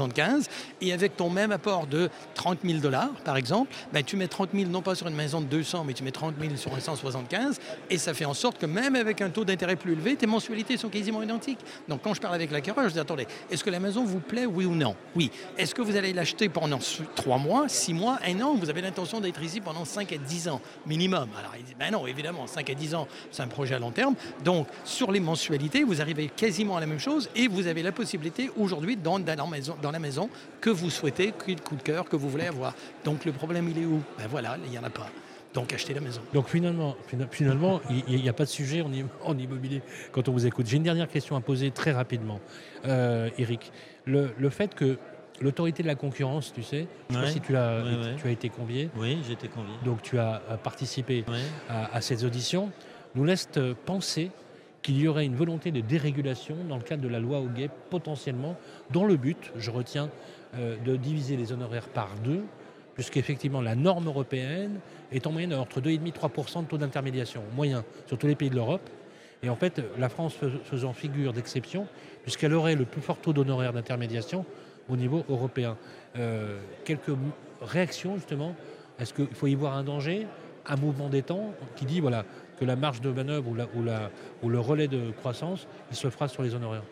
175 0.00 0.48
et 0.80 0.92
avec 0.92 1.16
ton 1.16 1.30
même 1.30 1.52
apport 1.52 1.86
de 1.86 2.08
30 2.34 2.60
000 2.64 2.78
dollars, 2.78 3.10
par 3.24 3.36
exemple, 3.36 3.72
ben, 3.92 4.02
tu 4.02 4.16
mets 4.16 4.28
30 4.28 4.50
000 4.54 4.70
non 4.70 4.82
pas 4.82 4.94
sur 4.94 5.06
une 5.08 5.14
maison 5.14 5.40
de 5.40 5.46
200, 5.46 5.84
mais 5.86 5.92
tu 5.92 6.02
mets 6.02 6.10
30 6.10 6.34
000 6.40 6.56
sur 6.56 6.74
un 6.74 6.80
175, 6.80 7.58
et 7.90 7.98
ça 7.98 8.14
fait 8.14 8.24
en 8.24 8.34
sorte 8.34 8.58
que 8.58 8.66
même 8.66 8.96
avec 8.96 9.20
un 9.20 9.30
taux 9.30 9.44
d'intérêt 9.44 9.76
plus 9.76 9.92
élevé, 9.92 10.16
tes 10.16 10.26
mensualités 10.26 10.76
sont 10.76 10.88
quasiment 10.88 11.22
identiques. 11.22 11.58
Donc 11.88 12.00
quand 12.02 12.14
je 12.14 12.20
parle 12.20 12.34
avec 12.34 12.50
l'acquéreur, 12.50 12.88
je 12.88 12.94
dis 12.94 13.00
attendez, 13.00 13.26
est-ce 13.50 13.62
que 13.62 13.70
la 13.70 13.80
maison 13.80 14.04
vous 14.04 14.20
plaît, 14.20 14.46
oui 14.46 14.64
ou 14.64 14.74
non? 14.74 14.94
Oui. 15.14 15.30
Est-ce 15.58 15.74
que 15.74 15.82
vous 15.82 15.96
allez 15.96 16.12
l'acheter 16.12 16.48
pendant 16.48 16.78
3 17.14 17.38
mois, 17.38 17.68
6 17.68 17.94
mois, 17.94 18.18
1 18.26 18.40
an 18.40 18.54
Vous 18.54 18.70
avez 18.70 18.80
l'intention 18.80 19.20
d'être 19.20 19.42
ici 19.42 19.60
pendant 19.60 19.84
5 19.84 20.12
à 20.12 20.16
10 20.16 20.48
ans 20.48 20.60
minimum? 20.86 21.28
Alors 21.38 21.52
il 21.58 21.64
dit 21.64 21.74
ben 21.78 21.90
non, 21.90 22.06
évidemment, 22.06 22.46
5 22.46 22.70
à 22.70 22.74
10 22.74 22.94
ans, 22.94 23.08
c'est 23.30 23.42
un 23.42 23.48
projet 23.48 23.74
à 23.74 23.78
long 23.78 23.90
terme. 23.90 24.14
Donc 24.44 24.66
sur 24.84 25.12
les 25.12 25.20
mensualités, 25.20 25.84
vous 25.84 26.00
arrivez 26.00 26.28
quasiment 26.28 26.76
à 26.76 26.80
la 26.80 26.86
même 26.86 26.98
chose 26.98 27.28
et 27.34 27.48
vous 27.48 27.66
avez 27.66 27.82
la 27.82 27.92
possibilité 27.92 28.50
aujourd'hui 28.56 28.96
dans, 28.96 29.18
dans, 29.18 29.46
maison, 29.46 29.76
dans 29.80 29.90
la 29.90 29.98
maison 29.98 30.28
que 30.60 30.70
vous 30.70 30.90
souhaitez, 30.90 31.32
quel 31.44 31.60
coup 31.60 31.76
de 31.76 31.82
cœur 31.82 32.08
que 32.08 32.16
vous 32.16 32.28
voulez 32.28 32.46
avoir. 32.46 32.74
Donc 33.04 33.24
le 33.24 33.32
problème, 33.32 33.68
il 33.68 33.82
est 33.82 33.86
où? 33.86 34.02
Ben 34.18 34.26
voilà, 34.28 34.56
il 34.64 34.70
n'y 34.70 34.78
en 34.78 34.84
a 34.84 34.90
pas. 34.90 35.08
Donc 35.54 35.72
achetez 35.72 35.94
la 35.94 36.00
maison. 36.00 36.20
Donc 36.32 36.48
finalement, 36.48 36.96
finalement 37.30 37.80
il 37.90 38.20
n'y 38.20 38.28
a 38.28 38.32
pas 38.32 38.44
de 38.44 38.50
sujet 38.50 38.82
en, 39.24 39.38
immobilier 39.38 39.82
quand 40.12 40.28
on 40.28 40.32
vous 40.32 40.46
écoute. 40.46 40.66
J'ai 40.66 40.76
une 40.76 40.84
dernière 40.84 41.08
question 41.08 41.36
à 41.36 41.40
poser 41.40 41.70
très 41.70 41.92
rapidement, 41.92 42.40
euh, 42.86 43.30
Eric. 43.38 43.72
Le, 44.06 44.50
fait 44.50 44.74
que 44.74 44.98
l'autorité 45.40 45.82
de 45.82 45.88
la 45.88 45.94
concurrence, 45.94 46.52
tu 46.52 46.62
sais, 46.62 46.86
je 47.08 47.14
sais 47.14 47.20
pas 47.20 47.30
si 47.30 47.40
tu 47.40 47.56
as, 47.56 47.82
tu 48.18 48.28
as 48.28 48.30
été 48.30 48.48
convié. 48.48 48.90
Oui, 48.96 49.18
j'ai 49.26 49.32
été 49.32 49.48
convié. 49.48 49.74
Donc 49.84 50.02
tu 50.02 50.18
as 50.18 50.40
participé 50.62 51.24
à, 51.68 51.96
à, 51.96 52.00
ces 52.00 52.24
auditions, 52.24 52.70
nous 53.14 53.24
laisse 53.24 53.48
penser 53.86 54.30
qu'il 54.82 54.98
y 55.00 55.08
aurait 55.08 55.26
une 55.26 55.34
volonté 55.34 55.70
de 55.70 55.80
dérégulation 55.80 56.56
dans 56.68 56.76
le 56.76 56.82
cadre 56.82 57.02
de 57.02 57.08
la 57.08 57.20
loi 57.20 57.40
Hoguet 57.40 57.70
potentiellement, 57.90 58.56
dont 58.90 59.06
le 59.06 59.16
but, 59.16 59.52
je 59.56 59.70
retiens, 59.70 60.10
euh, 60.54 60.76
de 60.84 60.96
diviser 60.96 61.36
les 61.36 61.52
honoraires 61.52 61.88
par 61.88 62.08
deux, 62.24 62.42
puisqu'effectivement 62.94 63.60
la 63.60 63.74
norme 63.74 64.06
européenne 64.06 64.80
est 65.12 65.26
en 65.26 65.32
moyenne 65.32 65.54
entre 65.54 65.80
2,5 65.80 66.08
et 66.08 66.10
3% 66.10 66.62
de 66.62 66.68
taux 66.68 66.78
d'intermédiation, 66.78 67.42
moyen, 67.54 67.84
sur 68.06 68.18
tous 68.18 68.26
les 68.26 68.34
pays 68.34 68.50
de 68.50 68.56
l'Europe. 68.56 68.88
Et 69.42 69.48
en 69.48 69.56
fait, 69.56 69.82
la 69.98 70.08
France 70.08 70.36
faisant 70.64 70.92
figure 70.92 71.32
d'exception, 71.32 71.86
puisqu'elle 72.22 72.52
aurait 72.52 72.74
le 72.74 72.84
plus 72.84 73.00
fort 73.00 73.16
taux 73.16 73.32
d'honoraires 73.32 73.72
d'intermédiation 73.72 74.44
au 74.90 74.96
niveau 74.96 75.24
européen. 75.28 75.76
Euh, 76.16 76.58
quelques 76.84 77.16
réactions 77.62 78.16
justement? 78.16 78.54
Est-ce 78.98 79.14
qu'il 79.14 79.34
faut 79.34 79.46
y 79.46 79.54
voir 79.54 79.76
un 79.76 79.84
danger? 79.84 80.26
Un 80.66 80.76
mouvement 80.76 81.08
des 81.08 81.22
temps 81.22 81.54
qui 81.76 81.86
dit 81.86 82.00
voilà, 82.00 82.24
que 82.60 82.66
la 82.66 82.76
marge 82.76 83.00
de 83.00 83.10
manœuvre 83.10 83.48
ou, 83.48 83.54
la, 83.54 83.66
ou, 83.74 83.82
la, 83.82 84.10
ou 84.42 84.50
le 84.50 84.60
relais 84.60 84.86
de 84.86 85.10
croissance, 85.12 85.66
il 85.90 85.96
se 85.96 86.10
fera 86.10 86.28
sur 86.28 86.42
les 86.42 86.54
honoraires 86.54 86.82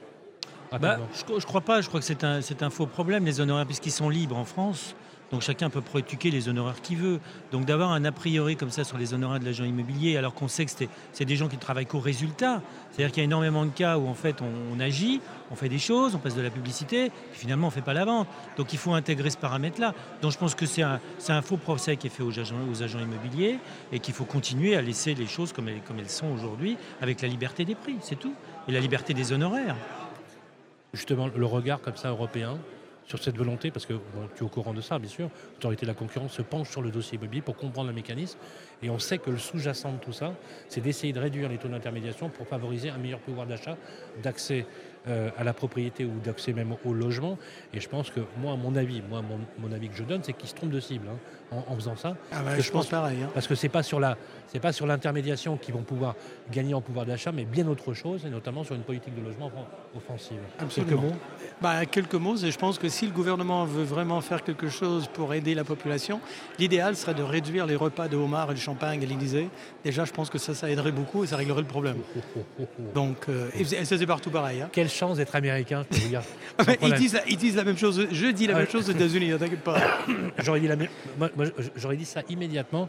bah, 0.81 0.99
Je 1.13 1.35
ne 1.35 1.41
crois 1.41 1.61
pas, 1.61 1.83
je 1.83 1.89
crois 1.89 2.01
que 2.01 2.07
c'est 2.07 2.25
un, 2.25 2.41
un, 2.61 2.71
faux 2.71 2.87
problème, 2.87 3.27
les 3.27 3.41
honoraires, 3.41 3.67
puisqu'ils 3.67 3.93
sont 3.93 4.09
libres 4.09 4.37
en 4.37 4.45
France. 4.45 4.97
Donc 5.31 5.43
chacun 5.43 5.69
peut 5.69 5.81
proétuquer 5.81 6.31
les 6.31 6.49
honoraires 6.49 6.81
qu'il 6.81 6.99
veut. 6.99 7.21
Donc 7.53 7.67
d'avoir 7.67 7.93
un 7.93 8.05
a 8.05 8.13
priori 8.13 8.57
comme 8.57 8.71
ça 8.71 8.85
sur 8.85 8.97
les 8.97 9.13
honoraires 9.13 9.41
de 9.41 9.45
l'agent 9.45 9.65
immobilier, 9.65 10.17
alors 10.17 10.35
qu'on 10.35 10.49
sait 10.49 10.65
que 10.65 10.71
c'est 11.13 11.25
des 11.25 11.37
gens 11.37 11.49
qui 11.49 11.59
travaillent 11.59 11.87
qu'au 11.87 12.01
résultat. 12.01 12.63
C'est-à-dire 12.91 13.13
qu'il 13.13 13.21
y 13.21 13.25
a 13.25 13.25
énormément 13.25 13.65
de 13.67 13.71
cas 13.71 13.99
où 13.99 14.09
en 14.09 14.15
fait 14.15 14.37
on, 14.41 14.81
agit, 14.81 15.21
on 15.51 15.55
fait 15.55 15.69
des 15.69 15.79
choses, 15.79 16.15
on 16.15 16.19
passe 16.19 16.35
de 16.35 16.41
la 16.41 16.51
publicité, 16.51 17.07
et 17.07 17.13
finalement 17.33 17.67
on 17.67 17.71
ne 17.71 17.75
fait 17.75 17.83
pas 17.83 17.93
la 17.93 18.05
vente. 18.05 18.27
Donc 18.57 18.73
il 18.73 18.79
faut 18.79 18.93
intégrer 18.93 19.31
ce 19.31 19.37
paramètre-là. 19.37 19.95
Donc 20.23 20.33
je 20.33 20.39
pense 20.39 20.55
que 20.55 20.67
c'est 20.67 20.83
un, 20.83 21.01
un, 21.29 21.43
faux 21.43 21.59
procès 21.59 21.97
qui 21.97 22.07
est 22.07 22.11
fait 22.11 22.23
aux 22.23 22.39
agents, 22.39 22.99
immobiliers 22.99 23.59
et 23.93 23.99
qu'il 23.99 24.15
faut 24.15 24.25
continuer 24.25 24.77
à 24.77 24.83
laisser 24.83 25.15
les 25.15 25.27
choses 25.27 25.53
comme 25.53 25.69
elles 25.69 26.11
sont 26.11 26.29
aujourd'hui, 26.29 26.77
avec 27.01 27.21
la 27.21 27.29
liberté 27.29 27.65
des 27.65 27.75
prix, 27.75 27.97
c'est 28.01 28.19
tout. 28.19 28.35
Et 28.67 28.73
la 28.73 28.81
liberté 28.81 29.15
des 29.15 29.33
honoraires. 29.33 29.77
Justement, 30.95 31.29
le 31.35 31.47
regard 31.47 31.81
comme 31.81 31.97
ça 31.97 32.09
européen, 32.09 32.59
sur 33.09 33.19
cette 33.19 33.39
volonté, 33.39 33.71
parce 33.71 33.87
que 33.87 33.95
tu 34.37 34.41
es 34.41 34.43
au 34.43 34.49
courant 34.49 34.75
de 34.75 34.83
ça, 34.83 34.99
bien 34.99 35.09
sûr, 35.09 35.31
l'autorité 35.55 35.87
de 35.87 35.91
la 35.91 35.95
concurrence 35.95 36.33
se 36.33 36.43
penche 36.43 36.69
sur 36.71 36.83
le 36.83 36.91
dossier 36.91 37.17
immobilier 37.17 37.41
pour 37.41 37.57
comprendre 37.57 37.89
le 37.89 37.95
mécanisme. 37.95 38.39
Et 38.83 38.91
on 38.91 38.99
sait 38.99 39.17
que 39.17 39.31
le 39.31 39.39
sous-jacent 39.39 39.93
de 39.93 39.99
tout 39.99 40.13
ça, 40.13 40.35
c'est 40.69 40.83
d'essayer 40.83 41.15
de 41.15 41.19
réduire 41.19 41.49
les 41.49 41.57
taux 41.57 41.69
d'intermédiation 41.69 42.29
pour 42.29 42.47
favoriser 42.47 42.91
un 42.91 42.99
meilleur 42.99 43.21
pouvoir 43.21 43.47
d'achat, 43.47 43.79
d'accès 44.23 44.67
euh, 45.07 45.31
à 45.39 45.45
la 45.45 45.53
propriété 45.53 46.05
ou 46.05 46.13
d'accès 46.23 46.53
même 46.53 46.75
au 46.85 46.93
logement. 46.93 47.39
Et 47.73 47.81
je 47.81 47.89
pense 47.89 48.11
que 48.11 48.21
moi, 48.41 48.57
mon 48.57 48.75
avis, 48.77 49.03
moi, 49.09 49.23
mon, 49.59 49.73
avis 49.73 49.89
que 49.89 49.97
je 49.97 50.03
donne, 50.03 50.23
c'est 50.23 50.33
qu'ils 50.33 50.49
se 50.49 50.55
trompent 50.55 50.71
de 50.71 50.81
cible 50.81 51.07
hein, 51.09 51.63
en, 51.69 51.75
faisant 51.77 51.97
ça. 51.97 52.17
Ah 52.33 52.43
bah, 52.43 52.59
je, 52.59 52.71
pense, 52.71 52.89
pareil. 52.89 53.19
Hein. 53.23 53.31
Parce 53.33 53.47
que 53.47 53.55
c'est 53.55 53.69
pas 53.69 53.83
sur 53.83 54.01
la, 54.01 54.17
c'est 54.49 54.61
pas 54.61 54.73
sur 54.73 54.87
l'intermédiation 54.87 55.57
qu'ils 55.57 55.75
vont 55.75 55.83
pouvoir 55.83 56.15
gagner 56.51 56.75
en 56.75 56.81
pouvoir 56.81 57.07
d'achat, 57.07 57.33
mais 57.33 57.45
bien 57.45 57.67
autre 57.69 57.95
chose, 57.95 58.27
et 58.27 58.31
notamment 58.31 58.65
sur 58.65 58.75
une 58.75 58.83
politique 58.83 59.15
de 59.15 59.23
logement 59.23 59.51
offensive. 59.97 60.41
Quelques 60.75 60.93
mots. 60.93 61.13
Bah, 61.63 61.87
quelques 61.87 62.15
mots. 62.15 62.37
Et 62.37 62.51
je 62.51 62.59
pense 62.59 62.79
que 62.79 62.89
si 62.89 63.07
le 63.07 63.13
gouvernement 63.13 63.65
veut 63.65 63.85
vraiment 63.85 64.21
faire 64.21 64.43
quelque 64.43 64.69
chose 64.69 65.09
pour 65.09 65.33
aider 65.33 65.55
la 65.55 65.65
population, 65.65 66.21
l'idéal 66.59 66.97
serait 66.97 67.15
de 67.15 67.23
réduire 67.23 67.67
les 67.67 67.77
repas 67.77 68.09
de 68.09 68.17
homard 68.17 68.51
et 68.51 68.55
de 68.55 68.59
champagne 68.59 69.03
à 69.03 69.07
l'Élysée. 69.07 69.49
Déjà, 69.85 70.05
je 70.05 70.13
pense 70.13 70.31
que 70.31 70.39
ça, 70.39 70.55
ça 70.55 70.71
aiderait 70.71 70.93
beaucoup 70.93 71.25
et 71.25 71.27
ça 71.27 71.37
réglerait 71.37 71.63
le 71.63 71.67
problème. 71.67 71.97
Donc, 72.95 73.29
euh, 73.29 73.51
et 73.55 73.65
ça 73.65 73.99
c'est 73.99 74.07
partout 74.07 74.31
pareil. 74.31 74.63
Hein. 74.63 74.69
Quelle 74.89 74.97
chance 74.97 75.19
d'être 75.19 75.37
américain, 75.37 75.85
je 75.91 75.97
peux 75.97 76.03
vous 76.03 76.09
dire. 76.09 76.23
ils, 76.83 76.95
disent, 76.95 77.21
ils, 77.29 77.37
disent, 77.37 77.57
la 77.57 77.65
même 77.65 77.77
chose. 77.77 78.09
Je 78.11 78.27
dis 78.29 78.47
la 78.47 78.55
même 78.55 78.69
chose 78.69 78.89
aux 78.89 78.93
États-Unis, 78.93 79.29
ne 79.29 79.37
t'inquiète 79.37 79.63
pas. 79.63 79.79
j'aurais 80.39 80.61
dit, 80.61 80.69
j'aurais 81.77 81.97
dit 81.97 82.07
ça 82.07 82.23
immédiatement. 82.31 82.89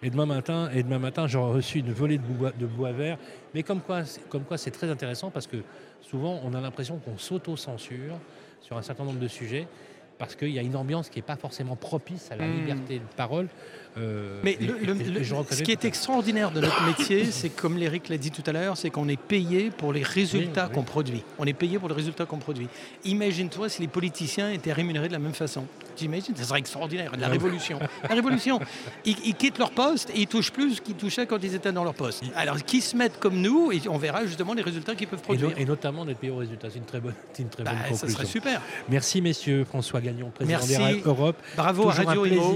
Et 0.00 0.10
demain 0.10 0.26
matin, 0.26 0.70
et 0.72 0.84
demain 0.84 1.00
matin, 1.00 1.26
j'aurais 1.26 1.54
reçu 1.54 1.80
une 1.80 1.92
volée 1.92 2.18
de 2.18 2.22
bois, 2.22 2.52
de 2.52 2.66
bois 2.66 2.92
vert. 2.92 3.18
Mais 3.52 3.64
comme 3.64 3.80
quoi, 3.80 4.02
comme 4.28 4.44
quoi, 4.44 4.58
c'est 4.58 4.70
très 4.70 4.88
intéressant 4.88 5.30
parce 5.30 5.48
que 5.48 5.56
souvent, 6.00 6.40
on 6.44 6.54
a 6.54 6.60
l'impression 6.60 6.98
qu'on 6.98 7.18
s'auto-censure 7.18 8.14
sur 8.60 8.76
un 8.76 8.82
certain 8.82 9.02
nombre 9.02 9.18
de 9.18 9.28
sujets 9.28 9.66
parce 10.18 10.36
qu'il 10.36 10.50
y 10.50 10.58
a 10.58 10.62
une 10.62 10.76
ambiance 10.76 11.08
qui 11.08 11.18
n'est 11.18 11.24
pas 11.24 11.36
forcément 11.36 11.74
propice 11.74 12.30
à 12.30 12.36
la 12.36 12.46
hmm. 12.46 12.52
liberté 12.52 12.98
de 12.98 13.14
parole. 13.16 13.48
Euh, 13.98 14.40
Mais 14.44 14.56
ce 15.50 15.62
qui 15.62 15.72
est 15.72 15.84
extraordinaire 15.84 16.50
de 16.52 16.60
notre 16.60 16.82
métier, 16.86 17.24
c'est 17.26 17.48
comme 17.50 17.76
l'Éric 17.76 18.08
l'a 18.08 18.18
dit 18.18 18.30
tout 18.30 18.42
à 18.46 18.52
l'heure, 18.52 18.76
c'est 18.76 18.90
qu'on 18.90 19.08
est 19.08 19.18
payé 19.20 19.70
pour 19.76 19.92
les 19.92 20.02
résultats 20.02 20.68
qu'on 20.68 20.82
produit. 20.84 21.22
On 21.38 21.44
est 21.44 21.52
payé 21.52 21.78
pour 21.78 21.88
les 21.88 21.94
résultats 21.94 22.24
qu'on 22.26 22.38
produit. 22.38 22.68
Imagine-toi 23.04 23.68
si 23.68 23.80
les 23.82 23.88
politiciens 23.88 24.50
étaient 24.50 24.72
rémunérés 24.72 25.08
de 25.08 25.12
la 25.12 25.18
même 25.18 25.34
façon. 25.34 25.64
T'imagines, 25.96 26.34
ça 26.36 26.44
serait 26.44 26.60
extraordinaire, 26.60 27.12
la 27.18 27.28
révolution. 27.28 27.78
La 28.08 28.14
révolution. 28.14 28.58
Ils, 29.04 29.16
ils 29.24 29.34
quittent 29.34 29.58
leur 29.58 29.72
poste 29.72 30.10
et 30.10 30.20
ils 30.20 30.26
touchent 30.26 30.52
plus 30.52 30.80
qu'ils 30.80 30.94
touchaient 30.94 31.26
quand 31.26 31.42
ils 31.42 31.54
étaient 31.54 31.72
dans 31.72 31.84
leur 31.84 31.94
poste. 31.94 32.22
Alors 32.36 32.56
qu'ils 32.62 32.80
se 32.82 32.96
mettent 32.96 33.18
comme 33.18 33.40
nous 33.40 33.70
et 33.72 33.80
on 33.88 33.98
verra 33.98 34.24
justement 34.24 34.54
les 34.54 34.62
résultats 34.62 34.94
qu'ils 34.94 35.08
peuvent 35.08 35.18
Et, 35.28 35.32
no- 35.32 35.38
produire. 35.38 35.58
et 35.58 35.64
notamment 35.66 36.04
d'être 36.06 36.18
payé 36.18 36.32
aux 36.32 36.36
résultats. 36.38 36.68
C'est 36.70 36.78
une 36.78 36.84
très 36.84 37.00
bonne, 37.00 37.14
une 37.38 37.48
très 37.48 37.64
Bah, 37.64 37.72
bonne 37.72 37.82
ça 37.82 37.88
conclusion. 37.90 38.16
serait 38.16 38.26
super. 38.26 38.62
Merci 38.88 39.20
messieurs, 39.20 39.64
François 39.64 40.00
Gagnon, 40.00 40.30
président 40.34 40.58
Merci. 40.58 41.02
Europe. 41.04 41.36
Bravo 41.56 41.88
à 41.90 41.92
Toujours 41.94 42.06
Radio 42.08 42.24
un 42.24 42.28
Imo. 42.28 42.54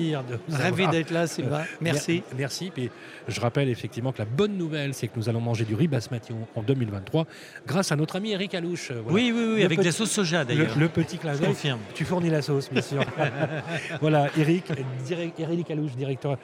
Ravi 0.50 0.86
d'être 0.88 1.10
là, 1.10 1.23
Sylvain. 1.26 1.64
Merci. 1.80 2.12
Mer- 2.12 2.22
Merci. 2.38 2.70
Puis 2.74 2.90
je 3.28 3.40
rappelle 3.40 3.68
effectivement 3.68 4.12
que 4.12 4.18
la 4.18 4.24
bonne 4.24 4.56
nouvelle, 4.56 4.94
c'est 4.94 5.08
que 5.08 5.12
nous 5.16 5.28
allons 5.28 5.40
manger 5.40 5.64
du 5.64 5.74
riz 5.74 5.88
basmati 5.88 6.32
en 6.32 6.46
en 6.58 6.62
2023 6.62 7.26
grâce 7.66 7.92
à 7.92 7.96
notre 7.96 8.16
ami 8.16 8.32
Eric 8.32 8.54
Alouche. 8.54 8.90
euh, 8.90 9.00
voilà. 9.02 9.12
Oui, 9.14 9.32
oui, 9.34 9.44
oui, 9.54 9.58
Le 9.60 9.64
avec 9.66 9.78
petit- 9.78 9.86
la 9.86 9.92
sauce 9.92 10.10
soja 10.10 10.40
Le, 10.40 10.44
d'ailleurs. 10.46 10.78
le 10.78 10.88
petit 10.88 11.18
clin 11.18 11.34
Je 11.34 11.38
d'œil. 11.38 11.48
confirme. 11.48 11.80
Tu 11.94 12.04
fournis 12.04 12.30
la 12.30 12.42
sauce, 12.42 12.70
bien 12.70 12.82
sûr. 12.82 13.02
voilà, 14.00 14.28
Eric, 14.38 14.72
direct, 15.04 15.38
Eric 15.40 15.70
Alouche, 15.70 15.92
directeur 15.96 16.38